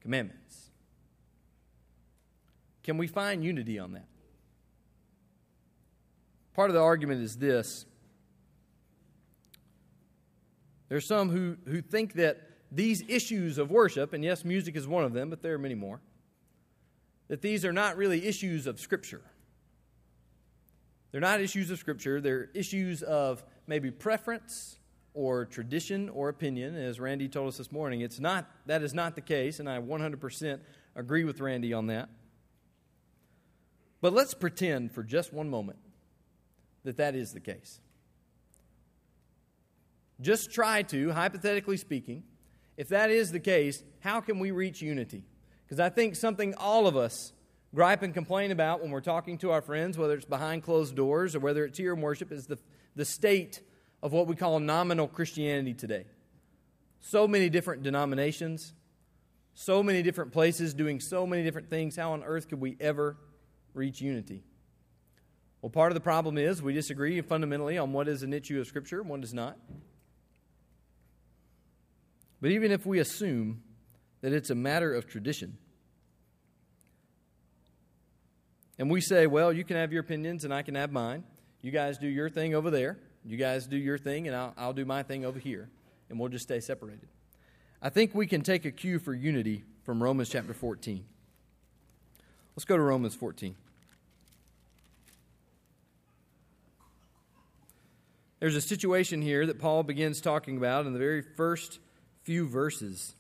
commandments. 0.03 0.40
Can 2.83 2.97
we 2.97 3.07
find 3.07 3.45
unity 3.45 3.79
on 3.79 3.93
that? 3.93 4.07
Part 6.55 6.71
of 6.71 6.75
the 6.75 6.83
argument 6.83 7.23
is 7.23 7.37
this 7.37 7.87
There 10.91 10.99
are 10.99 11.01
some 11.01 11.31
who, 11.31 11.57
who 11.67 11.81
think 11.81 12.15
that 12.15 12.41
these 12.73 13.03
issues 13.09 13.59
of 13.59 13.71
worship, 13.71 14.13
and 14.13 14.25
yes, 14.25 14.45
music 14.45 14.77
is 14.77 14.87
one 14.87 15.05
of 15.05 15.13
them, 15.13 15.31
but 15.31 15.41
there 15.41 15.55
are 15.55 15.59
many 15.59 15.77
more 15.77 16.01
that 17.29 17.43
these 17.43 17.65
are 17.65 17.73
not 17.73 17.97
really 17.97 18.27
issues 18.27 18.67
of 18.67 18.81
Scripture. 18.81 19.23
They're 21.13 21.21
not 21.21 21.41
issues 21.41 21.71
of 21.71 21.79
Scripture, 21.79 22.21
they're 22.21 22.51
issues 22.55 23.05
of 23.05 23.45
maybe 23.69 23.93
preference 23.93 24.81
or 25.15 25.45
tradition 25.45 26.09
or 26.09 26.29
opinion. 26.29 26.77
As 26.77 26.99
Randy 26.99 27.29
told 27.29 27.47
us 27.47 27.57
this 27.57 27.71
morning, 27.71 28.01
it's 28.01 28.19
not, 28.19 28.51
that 28.67 28.83
is 28.83 28.93
not 28.93 29.15
the 29.15 29.21
case, 29.21 29.61
and 29.61 29.69
I 29.71 29.79
100% 29.79 30.59
agree 30.97 31.23
with 31.23 31.41
Randy 31.41 31.73
on 31.73 31.87
that. 31.87 32.09
But 34.01 34.13
let's 34.13 34.35
pretend 34.35 34.93
for 34.93 35.03
just 35.03 35.33
one 35.33 35.51
moment 35.51 35.79
that 36.85 36.97
that 36.97 37.15
is 37.15 37.33
the 37.33 37.41
case. 37.41 37.81
Just 40.21 40.53
try 40.53 40.83
to, 40.85 41.13
hypothetically 41.13 41.77
speaking, 41.77 42.23
if 42.77 42.89
that 42.89 43.11
is 43.11 43.33
the 43.33 43.41
case, 43.41 43.83
how 44.01 44.21
can 44.21 44.39
we 44.39 44.51
reach 44.51 44.81
unity? 44.81 45.25
Because 45.65 45.81
I 45.81 45.89
think 45.89 46.17
something 46.17 46.55
all 46.55 46.87
of 46.87 46.97
us 46.97 47.33
gripe 47.75 48.03
and 48.03 48.13
complain 48.13 48.51
about 48.51 48.81
when 48.83 48.91
we're 48.91 49.01
talking 49.01 49.39
to 49.39 49.51
our 49.51 49.63
friends, 49.63 49.97
whether 49.97 50.15
it's 50.15 50.25
behind 50.25 50.63
closed 50.63 50.97
doors 50.97 51.37
or 51.37 51.41
whether 51.41 51.65
it's 51.65 51.79
here 51.79 51.95
in 51.95 52.01
worship, 52.01 52.33
is 52.33 52.47
the, 52.47 52.59
the 52.97 53.05
state 53.05 53.61
of 54.03 54.13
what 54.13 54.27
we 54.27 54.35
call 54.35 54.59
nominal 54.59 55.07
Christianity 55.07 55.75
today. 55.75 56.07
So 57.01 57.29
many 57.29 57.49
different 57.49 57.83
denominations, 57.83 58.75
so 59.55 59.83
many 59.83 60.03
different 60.03 60.33
places 60.33 60.75
doing 60.75 61.01
so 61.01 61.27
many 61.27 61.43
different 61.43 61.71
things. 61.71 61.97
How 61.97 62.13
on 62.13 62.23
earth 62.25 62.49
could 62.49 62.61
we 62.61 62.77
ever 62.81 63.17
reach 63.75 64.01
unity? 64.01 64.45
Well, 65.63 65.71
part 65.71 65.93
of 65.93 65.95
the 65.95 66.01
problem 66.01 66.39
is 66.39 66.63
we 66.63 66.73
disagree 66.73 67.21
fundamentally 67.21 67.77
on 67.77 67.93
what 67.93 68.09
is 68.09 68.23
an 68.23 68.33
issue 68.33 68.61
of 68.61 68.67
Scripture 68.67 69.01
and 69.01 69.11
what 69.11 69.23
is 69.23 69.35
not. 69.35 69.59
But 72.41 72.51
even 72.51 72.73
if 72.73 72.87
we 72.87 72.99
assume 72.99 73.63
that 74.23 74.33
it's 74.33 74.51
a 74.51 74.55
matter 74.55 74.95
of 74.95 75.07
tradition. 75.07 75.59
And 78.79 78.91
we 78.91 79.01
say, 79.01 79.27
well, 79.27 79.53
you 79.53 79.65
can 79.65 79.77
have 79.77 79.93
your 79.93 80.01
opinions 80.01 80.45
and 80.45 80.55
I 80.55 80.63
can 80.63 80.75
have 80.75 80.91
mine. 80.91 81.25
You 81.63 81.71
guys 81.71 81.99
do 81.99 82.09
your 82.09 82.31
thing 82.31 82.55
over 82.55 82.71
there. 82.71 82.99
You 83.25 83.37
guys 83.37 83.67
do 83.67 83.77
your 83.77 83.99
thing 83.99 84.27
and 84.27 84.35
I'll, 84.35 84.55
I'll 84.57 84.73
do 84.73 84.87
my 84.87 85.03
thing 85.03 85.25
over 85.25 85.39
here. 85.39 85.69
And 86.09 86.19
we'll 86.19 86.31
just 86.31 86.45
stay 86.45 86.61
separated. 86.61 87.09
I 87.83 87.91
think 87.91 88.15
we 88.15 88.27
can 88.27 88.43
take 88.43 88.65
a 88.65 88.71
cue 88.71 88.99
for 88.99 89.15
unity 89.15 89.65
from 89.85 90.03
Romans 90.03 90.31
chapter 90.31 90.55
14. 90.55 91.05
Let's 92.61 92.67
go 92.67 92.77
to 92.77 92.83
Romans 92.83 93.15
14. 93.15 93.55
There's 98.39 98.55
a 98.55 98.61
situation 98.61 99.23
here 99.23 99.47
that 99.47 99.59
Paul 99.59 99.83
begins 99.83 100.21
talking 100.21 100.59
about 100.59 100.85
in 100.85 100.93
the 100.93 100.99
very 100.99 101.23
first 101.23 101.79
few 102.23 102.47
verses 102.47 103.15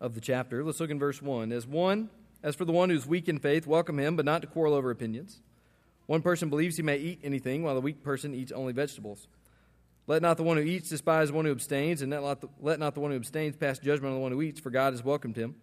of 0.00 0.16
the 0.16 0.20
chapter. 0.20 0.64
Let's 0.64 0.80
look 0.80 0.90
in 0.90 0.98
verse 0.98 1.22
1. 1.22 1.52
As 1.52 1.68
one, 1.68 2.10
as 2.42 2.56
for 2.56 2.64
the 2.64 2.72
one 2.72 2.90
who's 2.90 3.06
weak 3.06 3.28
in 3.28 3.38
faith, 3.38 3.64
welcome 3.68 4.00
him, 4.00 4.16
but 4.16 4.24
not 4.24 4.40
to 4.42 4.48
quarrel 4.48 4.74
over 4.74 4.90
opinions. 4.90 5.38
One 6.06 6.20
person 6.20 6.50
believes 6.50 6.76
he 6.76 6.82
may 6.82 6.98
eat 6.98 7.20
anything, 7.22 7.62
while 7.62 7.76
the 7.76 7.80
weak 7.80 8.02
person 8.02 8.34
eats 8.34 8.50
only 8.50 8.72
vegetables. 8.72 9.28
Let 10.08 10.20
not 10.20 10.36
the 10.36 10.42
one 10.42 10.56
who 10.56 10.64
eats 10.64 10.88
despise 10.88 11.28
the 11.28 11.34
one 11.34 11.44
who 11.44 11.52
abstains, 11.52 12.02
and 12.02 12.10
let 12.10 12.24
not, 12.24 12.40
the, 12.40 12.48
let 12.60 12.80
not 12.80 12.94
the 12.94 13.00
one 13.00 13.12
who 13.12 13.18
abstains 13.18 13.54
pass 13.54 13.78
judgment 13.78 14.06
on 14.06 14.14
the 14.14 14.20
one 14.20 14.32
who 14.32 14.42
eats, 14.42 14.58
for 14.58 14.70
God 14.70 14.94
has 14.94 15.04
welcomed 15.04 15.36
him. 15.36 15.54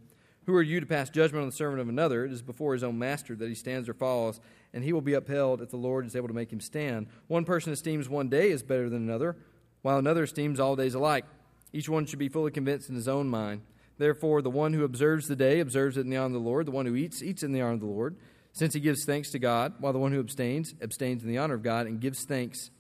Who 0.49 0.55
are 0.55 0.63
you 0.63 0.79
to 0.79 0.85
pass 0.88 1.12
judgment 1.12 1.43
on 1.43 1.49
the 1.49 1.55
servant 1.55 1.79
of 1.79 1.89
another? 1.89 2.25
It 2.25 2.31
is 2.31 2.41
before 2.41 2.73
his 2.73 2.83
own 2.83 2.97
master 2.97 3.35
that 3.35 3.47
he 3.47 3.53
stands 3.53 3.88
or 3.88 3.93
falls, 3.93 4.41
and 4.73 4.83
he 4.83 4.93
will 4.93 4.99
be 4.99 5.13
upheld 5.13 5.62
if 5.62 5.69
the 5.69 5.77
Lord 5.77 6.07
is 6.07 6.15
able 6.15 6.27
to 6.27 6.33
make 6.33 6.51
him 6.51 6.59
stand. 6.59 7.05
One 7.27 7.45
person 7.45 7.71
esteems 7.71 8.09
one 8.09 8.29
day 8.29 8.51
as 8.51 8.63
better 8.63 8.89
than 8.89 9.03
another, 9.03 9.38
while 9.83 9.99
another 9.99 10.23
esteems 10.23 10.59
all 10.59 10.75
days 10.75 10.95
alike. 10.95 11.25
Each 11.71 11.88
one 11.88 12.07
should 12.07 12.17
be 12.17 12.29
fully 12.29 12.49
convinced 12.49 12.89
in 12.89 12.95
his 12.95 13.07
own 13.07 13.29
mind. 13.29 13.62
Therefore, 13.99 14.41
the 14.41 14.49
one 14.49 14.73
who 14.73 14.83
observes 14.85 15.27
the 15.27 15.35
day 15.35 15.59
observes 15.59 15.97
it 15.97 16.01
in 16.01 16.09
the 16.09 16.17
honor 16.17 16.35
of 16.35 16.41
the 16.41 16.49
Lord. 16.49 16.65
The 16.65 16.71
one 16.71 16.88
who 16.88 16.95
eats, 16.95 17.21
eats 17.21 17.43
in 17.43 17.51
the 17.51 17.62
honor 17.62 17.73
of 17.73 17.81
the 17.81 17.85
Lord, 17.85 18.15
since 18.51 18.73
he 18.73 18.79
gives 18.79 19.05
thanks 19.05 19.29
to 19.29 19.38
God, 19.38 19.75
while 19.77 19.93
the 19.93 19.99
one 19.99 20.13
who 20.13 20.19
abstains, 20.19 20.73
abstains 20.81 21.21
in 21.21 21.29
the 21.29 21.38
honor 21.38 21.53
of 21.53 21.62
God 21.62 21.85
and 21.85 22.01
gives 22.01 22.25
thanks 22.25 22.71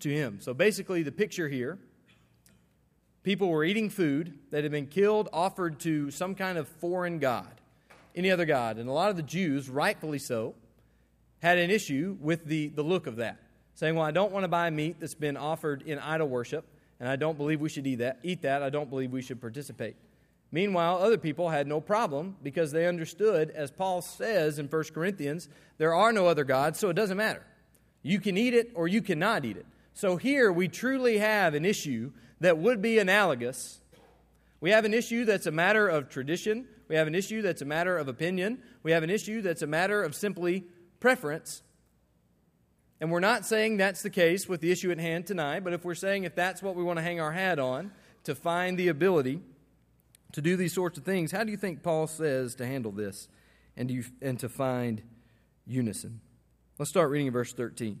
to 0.00 0.10
him. 0.10 0.38
So 0.42 0.52
basically, 0.52 1.02
the 1.02 1.12
picture 1.12 1.48
here 1.48 1.78
people 3.26 3.48
were 3.48 3.64
eating 3.64 3.90
food 3.90 4.38
that 4.52 4.62
had 4.62 4.70
been 4.70 4.86
killed, 4.86 5.28
offered 5.32 5.80
to 5.80 6.12
some 6.12 6.32
kind 6.32 6.56
of 6.56 6.68
foreign 6.68 7.18
God, 7.18 7.60
any 8.14 8.30
other 8.30 8.44
God. 8.44 8.78
And 8.78 8.88
a 8.88 8.92
lot 8.92 9.10
of 9.10 9.16
the 9.16 9.22
Jews, 9.24 9.68
rightfully 9.68 10.20
so, 10.20 10.54
had 11.42 11.58
an 11.58 11.68
issue 11.68 12.16
with 12.20 12.44
the, 12.44 12.68
the 12.68 12.84
look 12.84 13.08
of 13.08 13.16
that, 13.16 13.38
saying, 13.74 13.96
Well, 13.96 14.04
I 14.04 14.12
don't 14.12 14.30
want 14.30 14.44
to 14.44 14.48
buy 14.48 14.70
meat 14.70 14.98
that's 15.00 15.16
been 15.16 15.36
offered 15.36 15.82
in 15.82 15.98
idol 15.98 16.28
worship, 16.28 16.66
and 17.00 17.08
I 17.08 17.16
don't 17.16 17.36
believe 17.36 17.60
we 17.60 17.68
should 17.68 17.84
eat 17.88 17.96
that. 17.96 18.20
Eat 18.22 18.42
that. 18.42 18.62
I 18.62 18.70
don't 18.70 18.88
believe 18.88 19.10
we 19.10 19.22
should 19.22 19.40
participate. 19.40 19.96
Meanwhile, 20.52 21.02
other 21.02 21.18
people 21.18 21.50
had 21.50 21.66
no 21.66 21.80
problem 21.80 22.36
because 22.44 22.70
they 22.70 22.86
understood, 22.86 23.50
as 23.50 23.72
Paul 23.72 24.02
says 24.02 24.60
in 24.60 24.68
1 24.68 24.84
Corinthians, 24.94 25.48
there 25.78 25.92
are 25.92 26.12
no 26.12 26.28
other 26.28 26.44
gods, 26.44 26.78
so 26.78 26.90
it 26.90 26.94
doesn't 26.94 27.16
matter. 27.16 27.42
You 28.04 28.20
can 28.20 28.36
eat 28.38 28.54
it 28.54 28.70
or 28.76 28.86
you 28.86 29.02
cannot 29.02 29.44
eat 29.44 29.56
it. 29.56 29.66
So 29.94 30.16
here 30.16 30.52
we 30.52 30.68
truly 30.68 31.18
have 31.18 31.54
an 31.54 31.64
issue 31.64 32.12
that 32.40 32.58
would 32.58 32.82
be 32.82 32.98
analogous. 32.98 33.80
We 34.60 34.70
have 34.70 34.84
an 34.84 34.94
issue 34.94 35.24
that's 35.24 35.46
a 35.46 35.50
matter 35.50 35.88
of 35.88 36.08
tradition. 36.08 36.66
We 36.88 36.96
have 36.96 37.06
an 37.06 37.14
issue 37.14 37.42
that's 37.42 37.62
a 37.62 37.66
matter 37.66 37.96
of 37.96 38.08
opinion. 38.08 38.62
We 38.82 38.92
have 38.92 39.02
an 39.02 39.10
issue 39.10 39.42
that's 39.42 39.62
a 39.62 39.66
matter 39.66 40.02
of 40.02 40.14
simply 40.14 40.64
preference. 41.00 41.62
And 43.00 43.10
we're 43.10 43.20
not 43.20 43.44
saying 43.44 43.76
that's 43.76 44.02
the 44.02 44.10
case 44.10 44.48
with 44.48 44.60
the 44.60 44.70
issue 44.70 44.90
at 44.90 44.98
hand 44.98 45.26
tonight, 45.26 45.64
but 45.64 45.72
if 45.72 45.84
we're 45.84 45.94
saying 45.94 46.24
if 46.24 46.34
that's 46.34 46.62
what 46.62 46.76
we 46.76 46.82
want 46.82 46.98
to 46.98 47.02
hang 47.02 47.20
our 47.20 47.32
hat 47.32 47.58
on, 47.58 47.92
to 48.24 48.34
find 48.34 48.78
the 48.78 48.88
ability 48.88 49.40
to 50.32 50.42
do 50.42 50.56
these 50.56 50.72
sorts 50.72 50.98
of 50.98 51.04
things, 51.04 51.30
how 51.30 51.44
do 51.44 51.50
you 51.50 51.56
think 51.56 51.82
Paul 51.82 52.06
says 52.06 52.54
to 52.56 52.66
handle 52.66 52.90
this 52.90 53.28
and, 53.76 53.90
you, 53.90 54.04
and 54.22 54.38
to 54.40 54.48
find 54.48 55.02
unison? 55.66 56.20
Let's 56.78 56.90
start 56.90 57.10
reading 57.10 57.28
in 57.28 57.32
verse 57.32 57.52
13. 57.52 58.00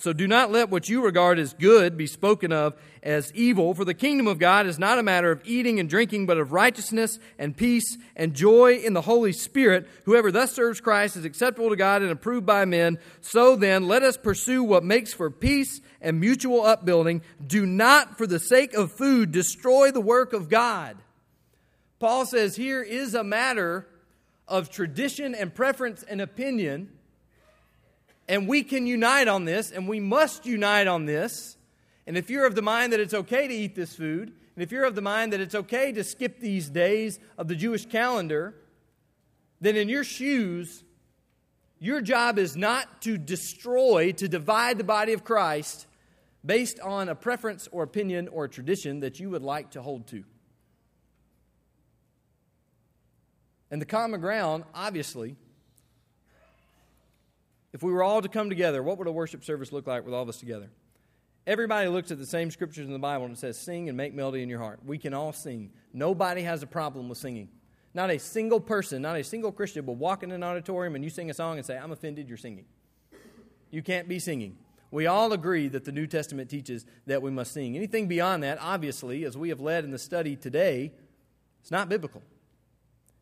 So 0.00 0.12
do 0.12 0.28
not 0.28 0.52
let 0.52 0.70
what 0.70 0.88
you 0.88 1.04
regard 1.04 1.40
as 1.40 1.54
good 1.54 1.96
be 1.96 2.06
spoken 2.06 2.52
of 2.52 2.76
as 3.02 3.32
evil, 3.34 3.74
for 3.74 3.84
the 3.84 3.94
kingdom 3.94 4.28
of 4.28 4.38
God 4.38 4.64
is 4.66 4.78
not 4.78 4.98
a 4.98 5.02
matter 5.02 5.32
of 5.32 5.42
eating 5.44 5.80
and 5.80 5.90
drinking, 5.90 6.24
but 6.24 6.38
of 6.38 6.52
righteousness 6.52 7.18
and 7.36 7.56
peace 7.56 7.98
and 8.14 8.32
joy 8.32 8.74
in 8.74 8.92
the 8.92 9.00
Holy 9.00 9.32
Spirit. 9.32 9.88
Whoever 10.04 10.30
thus 10.30 10.52
serves 10.52 10.80
Christ 10.80 11.16
is 11.16 11.24
acceptable 11.24 11.70
to 11.70 11.76
God 11.76 12.02
and 12.02 12.12
approved 12.12 12.46
by 12.46 12.64
men. 12.64 12.98
So 13.20 13.56
then, 13.56 13.88
let 13.88 14.04
us 14.04 14.16
pursue 14.16 14.62
what 14.62 14.84
makes 14.84 15.12
for 15.12 15.30
peace 15.30 15.80
and 16.00 16.20
mutual 16.20 16.64
upbuilding. 16.64 17.22
Do 17.44 17.66
not, 17.66 18.18
for 18.18 18.26
the 18.28 18.38
sake 18.38 18.74
of 18.74 18.92
food, 18.92 19.32
destroy 19.32 19.90
the 19.90 20.00
work 20.00 20.32
of 20.32 20.48
God. 20.48 20.96
Paul 21.98 22.24
says 22.24 22.54
here 22.54 22.82
is 22.82 23.14
a 23.14 23.24
matter 23.24 23.88
of 24.46 24.70
tradition 24.70 25.34
and 25.34 25.52
preference 25.52 26.04
and 26.04 26.20
opinion, 26.20 26.90
and 28.28 28.46
we 28.46 28.62
can 28.62 28.86
unite 28.86 29.26
on 29.26 29.44
this, 29.44 29.70
and 29.70 29.88
we 29.88 30.00
must 30.00 30.44
unite 30.44 30.86
on 30.86 31.06
this. 31.06 31.56
And 32.06 32.16
if 32.16 32.30
you're 32.30 32.46
of 32.46 32.54
the 32.54 32.62
mind 32.62 32.92
that 32.92 33.00
it's 33.00 33.14
okay 33.14 33.48
to 33.48 33.54
eat 33.54 33.74
this 33.74 33.94
food, 33.94 34.32
and 34.54 34.62
if 34.62 34.72
you're 34.72 34.84
of 34.84 34.94
the 34.94 35.02
mind 35.02 35.32
that 35.32 35.40
it's 35.40 35.54
okay 35.54 35.92
to 35.92 36.04
skip 36.04 36.40
these 36.40 36.68
days 36.68 37.18
of 37.36 37.48
the 37.48 37.54
Jewish 37.54 37.86
calendar, 37.86 38.54
then 39.60 39.76
in 39.76 39.88
your 39.88 40.04
shoes, 40.04 40.84
your 41.78 42.00
job 42.00 42.38
is 42.38 42.56
not 42.56 43.02
to 43.02 43.18
destroy, 43.18 44.12
to 44.12 44.28
divide 44.28 44.78
the 44.78 44.84
body 44.84 45.12
of 45.12 45.24
Christ 45.24 45.86
based 46.44 46.80
on 46.80 47.08
a 47.08 47.14
preference 47.14 47.68
or 47.72 47.82
opinion 47.82 48.28
or 48.28 48.48
tradition 48.48 49.00
that 49.00 49.20
you 49.20 49.30
would 49.30 49.42
like 49.42 49.70
to 49.70 49.82
hold 49.82 50.06
to. 50.08 50.24
And 53.70 53.80
the 53.80 53.86
common 53.86 54.20
ground, 54.20 54.64
obviously, 54.74 55.36
if 57.72 57.82
we 57.82 57.92
were 57.92 58.02
all 58.02 58.22
to 58.22 58.28
come 58.28 58.48
together, 58.48 58.82
what 58.82 58.98
would 58.98 59.06
a 59.06 59.12
worship 59.12 59.44
service 59.44 59.72
look 59.72 59.86
like 59.86 60.04
with 60.04 60.14
all 60.14 60.22
of 60.22 60.28
us 60.28 60.38
together? 60.38 60.70
Everybody 61.46 61.88
looks 61.88 62.10
at 62.10 62.18
the 62.18 62.26
same 62.26 62.50
scriptures 62.50 62.86
in 62.86 62.92
the 62.92 62.98
Bible 62.98 63.24
and 63.24 63.38
says, 63.38 63.58
Sing 63.58 63.88
and 63.88 63.96
make 63.96 64.14
melody 64.14 64.42
in 64.42 64.48
your 64.48 64.58
heart. 64.58 64.80
We 64.84 64.98
can 64.98 65.14
all 65.14 65.32
sing. 65.32 65.70
Nobody 65.92 66.42
has 66.42 66.62
a 66.62 66.66
problem 66.66 67.08
with 67.08 67.18
singing. 67.18 67.48
Not 67.94 68.10
a 68.10 68.18
single 68.18 68.60
person, 68.60 69.02
not 69.02 69.16
a 69.16 69.24
single 69.24 69.50
Christian 69.50 69.86
will 69.86 69.96
walk 69.96 70.22
in 70.22 70.30
an 70.30 70.42
auditorium 70.42 70.94
and 70.94 71.02
you 71.02 71.10
sing 71.10 71.30
a 71.30 71.34
song 71.34 71.56
and 71.56 71.66
say, 71.66 71.76
I'm 71.76 71.90
offended, 71.90 72.28
you're 72.28 72.36
singing. 72.36 72.66
You 73.70 73.82
can't 73.82 74.08
be 74.08 74.18
singing. 74.18 74.58
We 74.90 75.06
all 75.06 75.32
agree 75.32 75.68
that 75.68 75.84
the 75.84 75.92
New 75.92 76.06
Testament 76.06 76.48
teaches 76.48 76.86
that 77.06 77.20
we 77.20 77.30
must 77.30 77.52
sing. 77.52 77.76
Anything 77.76 78.08
beyond 78.08 78.42
that, 78.42 78.58
obviously, 78.60 79.24
as 79.24 79.36
we 79.36 79.50
have 79.50 79.60
led 79.60 79.84
in 79.84 79.90
the 79.90 79.98
study 79.98 80.36
today, 80.36 80.92
it's 81.60 81.70
not 81.70 81.88
biblical. 81.88 82.22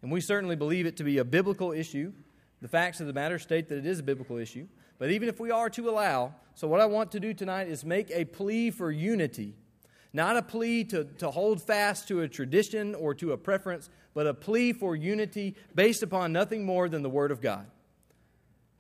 And 0.03 0.13
we 0.13 0.21
certainly 0.21 0.55
believe 0.57 0.87
it 0.87 0.97
to 0.99 1.05
be 1.05 1.19
a 1.19 1.25
biblical 1.25 1.73
issue. 1.73 2.13
The 2.63 2.69
facts 2.69 3.01
of 3.01 3.07
the 3.07 3.13
matter 3.13 3.39
state 3.39 3.69
that 3.69 3.79
it 3.79 3.87
is 3.87 3.99
a 3.99 4.03
biblical 4.03 4.39
issue. 4.39 4.67
But 4.99 5.11
even 5.11 5.29
if 5.29 5.39
we 5.39 5.51
are 5.51 5.69
to 5.71 5.91
allow, 5.91 6.35
so 6.55 6.67
what 6.67 6.81
I 6.81 6.87
want 6.87 7.13
to 7.13 7.21
do 7.21 7.35
tonight 7.35 7.69
is 7.69 7.85
make 7.85 8.11
a 8.11 8.25
plea 8.25 8.71
for 8.71 8.91
unity. 8.91 9.55
Not 10.13 10.37
a 10.37 10.43
plea 10.43 10.85
to, 10.85 11.05
to 11.19 11.31
hold 11.31 11.63
fast 11.63 12.09
to 12.09 12.23
a 12.23 12.29
tradition 12.29 12.95
or 12.95 13.15
to 13.15 13.33
a 13.33 13.37
preference, 13.37 13.91
but 14.15 14.27
a 14.27 14.33
plea 14.33 14.73
for 14.73 14.97
unity 14.97 15.55
based 15.75 16.03
upon 16.03 16.33
nothing 16.33 16.65
more 16.65 16.89
than 16.89 17.03
the 17.03 17.11
Word 17.11 17.31
of 17.31 17.43
God. 17.43 17.67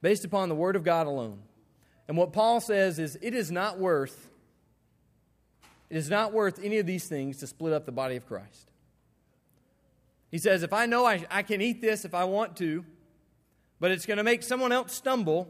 Based 0.00 0.24
upon 0.24 0.48
the 0.48 0.54
Word 0.54 0.76
of 0.76 0.84
God 0.84 1.06
alone. 1.06 1.40
And 2.08 2.16
what 2.16 2.32
Paul 2.32 2.60
says 2.60 2.98
is 2.98 3.18
it 3.20 3.34
is 3.34 3.50
not 3.50 3.78
worth 3.78 4.30
it 5.88 5.96
is 5.96 6.10
not 6.10 6.32
worth 6.32 6.58
any 6.62 6.78
of 6.78 6.86
these 6.86 7.06
things 7.06 7.38
to 7.38 7.46
split 7.46 7.72
up 7.72 7.86
the 7.86 7.92
body 7.92 8.16
of 8.16 8.26
Christ. 8.26 8.70
He 10.30 10.38
says, 10.38 10.62
if 10.62 10.72
I 10.72 10.86
know 10.86 11.06
I, 11.06 11.24
I 11.30 11.42
can 11.42 11.60
eat 11.60 11.80
this 11.80 12.04
if 12.04 12.14
I 12.14 12.24
want 12.24 12.56
to, 12.56 12.84
but 13.80 13.90
it's 13.90 14.06
going 14.06 14.18
to 14.18 14.24
make 14.24 14.42
someone 14.42 14.72
else 14.72 14.92
stumble, 14.92 15.48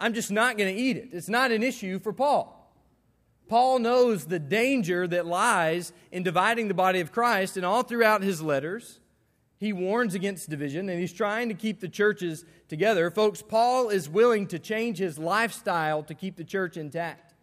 I'm 0.00 0.14
just 0.14 0.30
not 0.30 0.56
going 0.56 0.74
to 0.74 0.80
eat 0.80 0.96
it. 0.96 1.08
It's 1.12 1.28
not 1.28 1.50
an 1.50 1.62
issue 1.62 1.98
for 1.98 2.12
Paul. 2.12 2.54
Paul 3.48 3.78
knows 3.78 4.26
the 4.26 4.38
danger 4.38 5.06
that 5.08 5.26
lies 5.26 5.92
in 6.12 6.22
dividing 6.22 6.68
the 6.68 6.74
body 6.74 7.00
of 7.00 7.12
Christ, 7.12 7.56
and 7.56 7.64
all 7.64 7.82
throughout 7.82 8.22
his 8.22 8.42
letters, 8.42 9.00
he 9.58 9.72
warns 9.72 10.14
against 10.14 10.50
division 10.50 10.88
and 10.88 11.00
he's 11.00 11.12
trying 11.12 11.48
to 11.48 11.54
keep 11.54 11.80
the 11.80 11.88
churches 11.88 12.44
together. 12.68 13.10
Folks, 13.10 13.42
Paul 13.42 13.88
is 13.88 14.08
willing 14.08 14.46
to 14.48 14.58
change 14.58 14.98
his 14.98 15.18
lifestyle 15.18 16.02
to 16.04 16.14
keep 16.14 16.36
the 16.36 16.44
church 16.44 16.76
intact. 16.76 17.34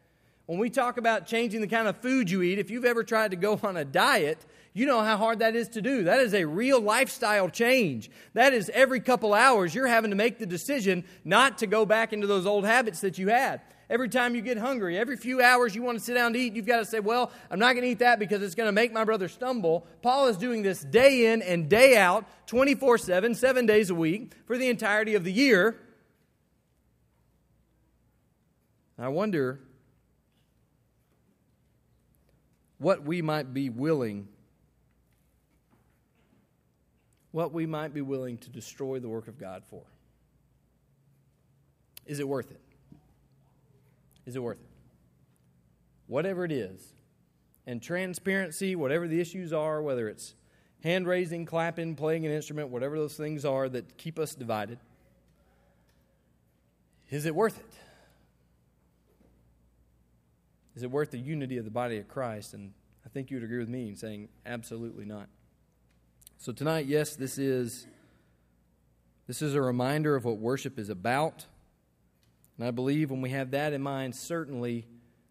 When 0.46 0.60
we 0.60 0.70
talk 0.70 0.98
about 0.98 1.26
changing 1.26 1.62
the 1.62 1.68
kind 1.68 1.88
of 1.88 1.98
food 1.98 2.30
you 2.30 2.42
eat, 2.42 2.60
if 2.60 2.70
you've 2.70 2.86
ever 2.86 3.04
tried 3.04 3.32
to 3.32 3.38
go 3.38 3.60
on 3.64 3.76
a 3.76 3.84
diet, 3.84 4.46
you 4.76 4.86
know 4.86 5.02
how 5.02 5.16
hard 5.16 5.40
that 5.40 5.56
is 5.56 5.70
to 5.70 5.82
do. 5.82 6.04
That 6.04 6.20
is 6.20 6.34
a 6.34 6.44
real 6.44 6.82
lifestyle 6.82 7.48
change. 7.48 8.12
That 8.34 8.54
is 8.54 8.70
every 8.74 9.00
couple 9.00 9.34
hours 9.34 9.74
you're 9.74 9.88
having 9.88 10.10
to 10.10 10.18
make 10.18 10.38
the 10.38 10.46
decision 10.46 11.06
not 11.24 11.60
to 11.60 11.66
go 11.66 11.86
back 11.86 12.12
into 12.12 12.28
those 12.28 12.46
old 12.46 12.66
habits 12.66 13.00
that 13.00 13.18
you 13.18 13.30
had. 13.30 13.62
Every 13.90 14.10
time 14.10 14.36
you 14.36 14.42
get 14.42 14.58
hungry, 14.58 14.98
every 14.98 15.16
few 15.16 15.42
hours 15.42 15.74
you 15.76 15.82
want 15.82 15.98
to 15.98 16.04
sit 16.04 16.16
down 16.16 16.34
to 16.34 16.40
eat, 16.40 16.58
you've 16.58 16.66
got 16.66 16.80
to 16.80 16.86
say, 16.86 17.00
Well, 17.00 17.32
I'm 17.50 17.58
not 17.58 17.72
going 17.72 17.84
to 17.84 17.90
eat 17.90 18.00
that 18.00 18.20
because 18.20 18.44
it's 18.44 18.54
going 18.54 18.68
to 18.68 18.74
make 18.74 18.92
my 18.92 19.06
brother 19.06 19.30
stumble. 19.30 19.88
Paul 20.02 20.28
is 20.28 20.36
doing 20.36 20.62
this 20.62 20.82
day 20.82 21.32
in 21.32 21.42
and 21.42 21.70
day 21.70 21.96
out, 21.96 22.26
24 22.48 22.98
7, 22.98 23.34
seven 23.34 23.66
days 23.66 23.90
a 23.90 23.96
week, 23.96 24.34
for 24.46 24.58
the 24.58 24.68
entirety 24.68 25.16
of 25.16 25.24
the 25.24 25.32
year. 25.32 25.80
I 29.00 29.08
wonder 29.08 29.62
what 32.78 33.04
we 33.04 33.22
might 33.22 33.54
be 33.54 33.70
willing 33.70 34.28
what 37.36 37.52
we 37.52 37.66
might 37.66 37.94
be 37.94 38.00
willing 38.00 38.38
to 38.38 38.50
destroy 38.50 38.98
the 38.98 39.10
work 39.10 39.28
of 39.28 39.38
God 39.38 39.62
for. 39.70 39.82
Is 42.06 42.22
it 42.22 42.28
worth 42.30 42.50
it? 42.50 42.62
Is 44.26 44.38
it 44.38 44.40
worth 44.42 44.62
it? 44.62 44.70
Whatever 46.08 46.46
it 46.46 46.54
is. 46.54 46.94
And 47.68 47.84
transparency, 47.84 48.78
whatever 48.78 49.06
the 49.10 49.20
issues 49.20 49.52
are, 49.52 49.82
whether 49.82 50.08
it's 50.08 50.34
hand 50.82 51.08
raising, 51.08 51.46
clapping, 51.46 51.98
playing 51.98 52.26
an 52.26 52.32
instrument, 52.32 52.70
whatever 52.70 52.98
those 52.98 53.18
things 53.18 53.44
are 53.44 53.68
that 53.68 53.98
keep 53.98 54.18
us 54.18 54.34
divided, 54.34 54.80
is 57.10 57.26
it 57.26 57.36
worth 57.36 57.60
it? 57.60 57.74
Is 60.78 60.84
it 60.84 60.90
worth 60.90 61.12
the 61.12 61.20
unity 61.20 61.58
of 61.58 61.66
the 61.66 61.72
body 61.72 61.98
of 61.98 62.08
Christ? 62.08 62.54
And 62.54 62.72
I 63.06 63.10
think 63.10 63.30
you 63.30 63.36
would 63.36 63.44
agree 63.44 63.60
with 63.60 63.68
me 63.68 63.90
in 63.90 63.98
saying 63.98 64.30
absolutely 64.46 65.04
not. 65.04 65.28
So 66.38 66.52
tonight, 66.52 66.86
yes, 66.86 67.16
this 67.16 67.38
is 67.38 67.88
this 69.28 69.42
is 69.42 69.56
a 69.56 69.62
reminder 69.62 70.16
of 70.16 70.26
what 70.26 70.38
worship 70.38 70.78
is 70.78 70.90
about. 70.90 71.46
And 72.58 72.68
I 72.68 72.72
believe 72.72 73.10
when 73.10 73.22
we 73.22 73.32
have 73.32 73.52
that 73.52 73.74
in 73.74 73.82
mind, 73.82 74.16
certainly 74.16 74.86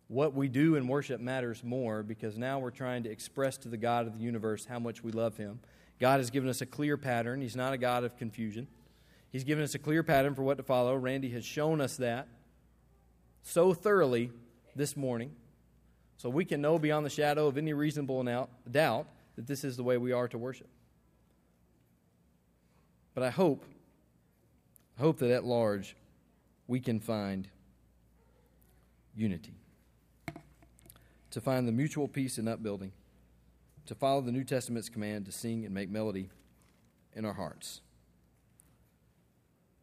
what 0.08 0.34
we 0.34 0.48
do 0.48 0.74
in 0.74 0.88
worship 0.88 1.20
matters 1.20 1.62
more 1.62 2.02
because 2.02 2.36
now 2.36 2.58
we're 2.58 2.70
trying 2.70 3.04
to 3.04 3.10
express 3.10 3.56
to 3.58 3.68
the 3.68 3.76
God 3.76 4.06
of 4.06 4.18
the 4.18 4.24
universe 4.24 4.64
how 4.64 4.78
much 4.78 5.04
we 5.04 5.12
love 5.12 5.36
Him. 5.36 5.60
God 6.00 6.18
has 6.18 6.30
given 6.30 6.48
us 6.48 6.60
a 6.60 6.66
clear 6.66 6.96
pattern. 6.96 7.40
He's 7.40 7.56
not 7.56 7.72
a 7.72 7.78
God 7.78 8.04
of 8.04 8.16
confusion. 8.16 8.66
He's 9.30 9.44
given 9.44 9.62
us 9.62 9.74
a 9.74 9.78
clear 9.78 10.02
pattern 10.02 10.34
for 10.34 10.42
what 10.42 10.56
to 10.56 10.62
follow. 10.62 10.96
Randy 10.96 11.30
has 11.30 11.44
shown 11.44 11.80
us 11.80 11.96
that 11.98 12.26
so 13.42 13.72
thoroughly 13.72 14.32
this 14.74 14.96
morning. 14.96 15.32
So 16.16 16.28
we 16.28 16.44
can 16.44 16.60
know 16.60 16.78
beyond 16.78 17.06
the 17.06 17.10
shadow 17.10 17.46
of 17.46 17.58
any 17.58 17.72
reasonable 17.72 18.48
doubt 18.70 19.08
that 19.36 19.46
this 19.46 19.64
is 19.64 19.76
the 19.76 19.82
way 19.82 19.98
we 19.98 20.12
are 20.12 20.28
to 20.28 20.38
worship. 20.38 20.68
But 23.14 23.22
I 23.22 23.30
hope, 23.30 23.64
I 24.98 25.02
hope 25.02 25.18
that 25.18 25.30
at 25.30 25.44
large 25.44 25.96
we 26.66 26.80
can 26.80 27.00
find 27.00 27.48
unity, 29.16 29.54
to 31.30 31.40
find 31.40 31.68
the 31.68 31.72
mutual 31.72 32.08
peace 32.08 32.38
and 32.38 32.48
upbuilding, 32.48 32.92
to 33.86 33.94
follow 33.94 34.20
the 34.20 34.32
New 34.32 34.44
Testament's 34.44 34.88
command 34.88 35.26
to 35.26 35.32
sing 35.32 35.64
and 35.64 35.72
make 35.72 35.88
melody 35.88 36.30
in 37.14 37.24
our 37.24 37.32
hearts. 37.32 37.80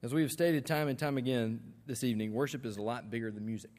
As 0.03 0.13
we 0.13 0.23
have 0.23 0.31
stated 0.31 0.65
time 0.65 0.87
and 0.87 0.97
time 0.97 1.17
again 1.17 1.61
this 1.85 2.03
evening, 2.03 2.33
worship 2.33 2.65
is 2.65 2.77
a 2.77 2.81
lot 2.81 3.09
bigger 3.09 3.31
than 3.31 3.45
music. 3.45 3.71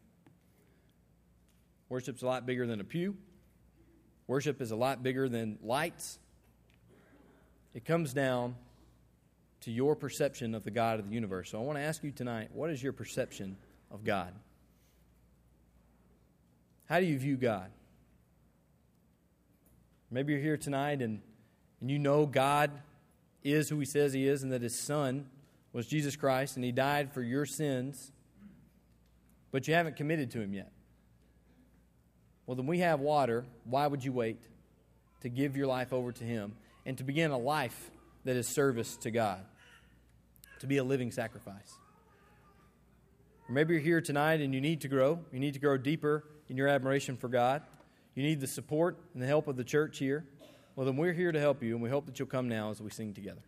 Worship's 1.89 2.23
a 2.23 2.27
lot 2.27 2.47
bigger 2.47 2.67
than 2.67 2.81
a 2.81 2.85
pew. 2.85 3.17
Worship 4.29 4.63
is 4.63 4.71
a 4.71 4.77
lot 4.77 5.03
bigger 5.03 5.29
than 5.29 5.59
lights. 5.63 6.19
It 7.75 7.85
comes 7.85 8.15
down 8.15 8.55
to 9.63 9.71
your 9.71 9.95
perception 9.95 10.55
of 10.55 10.65
the 10.65 10.71
God 10.71 10.99
of 10.99 11.09
the 11.09 11.15
universe. 11.15 11.51
So 11.51 11.59
I 11.59 11.63
want 11.63 11.79
to 11.79 11.83
ask 11.83 12.03
you 12.03 12.11
tonight 12.11 12.51
what 12.53 12.71
is 12.71 12.83
your 12.83 12.93
perception 12.93 13.57
of 13.91 14.05
God? 14.05 14.33
How 16.87 17.01
do 17.01 17.07
you 17.07 17.19
view 17.19 17.37
God? 17.37 17.71
Maybe 20.11 20.33
you're 20.33 20.43
here 20.43 20.57
tonight 20.57 21.01
and, 21.01 21.21
and 21.81 21.91
you 21.91 21.99
know 21.99 22.27
God 22.27 22.71
is 23.43 23.69
who 23.69 23.79
He 23.79 23.87
says 23.87 24.13
He 24.13 24.27
is 24.27 24.43
and 24.43 24.53
that 24.53 24.63
His 24.63 24.79
Son 24.79 25.27
was 25.73 25.87
Jesus 25.87 26.17
Christ 26.17 26.57
and 26.57 26.65
He 26.65 26.73
died 26.73 27.13
for 27.13 27.23
your 27.23 27.47
sins, 27.47 28.13
but 29.51 29.67
you 29.69 29.75
haven't 29.75 29.97
committed 29.97 30.31
to 30.33 30.41
Him 30.41 30.53
yet. 30.53 30.71
Well, 32.47 32.57
then 32.57 32.67
we 32.67 32.81
have 32.81 33.01
water. 33.01 33.45
Why 33.65 33.87
would 33.87 34.05
you 34.05 34.13
wait 34.13 34.43
to 35.21 35.29
give 35.29 35.57
your 35.57 35.69
life 35.69 35.93
over 35.93 36.13
to 36.13 36.25
Him 36.25 36.57
and 36.85 36.99
to 36.99 37.05
begin 37.05 37.31
a 37.31 37.39
life 37.39 37.91
that 38.25 38.37
is 38.37 38.49
service 38.49 38.97
to 38.99 39.11
God? 39.11 39.45
To 40.63 40.67
be 40.69 40.79
a 40.79 40.85
living 40.85 41.11
sacrifice. 41.11 41.77
Or 43.49 43.53
maybe 43.53 43.75
you're 43.75 43.83
here 43.83 44.01
tonight 44.01 44.41
and 44.41 44.55
you 44.55 44.61
need 44.61 44.81
to 44.83 44.89
grow. 44.89 45.19
You 45.33 45.41
need 45.41 45.55
to 45.55 45.61
grow 45.61 45.77
deeper 45.77 46.25
in 46.49 46.57
your 46.57 46.69
admiration 46.69 47.17
for 47.17 47.27
God. 47.29 47.63
You 48.15 48.23
need 48.23 48.41
the 48.41 48.47
support 48.47 48.97
and 49.13 49.21
the 49.21 49.27
help 49.27 49.49
of 49.49 49.57
the 49.57 49.65
church 49.65 49.99
here. 49.99 50.25
Well, 50.77 50.87
then 50.87 50.97
we're 50.97 51.15
here 51.15 51.33
to 51.33 51.41
help 51.41 51.65
you, 51.65 51.75
and 51.75 51.83
we 51.83 51.91
hope 51.91 52.07
that 52.07 52.19
you'll 52.19 52.29
come 52.29 52.49
now 52.49 52.71
as 52.71 52.81
we 52.81 52.91
sing 52.91 53.13
together. 53.13 53.43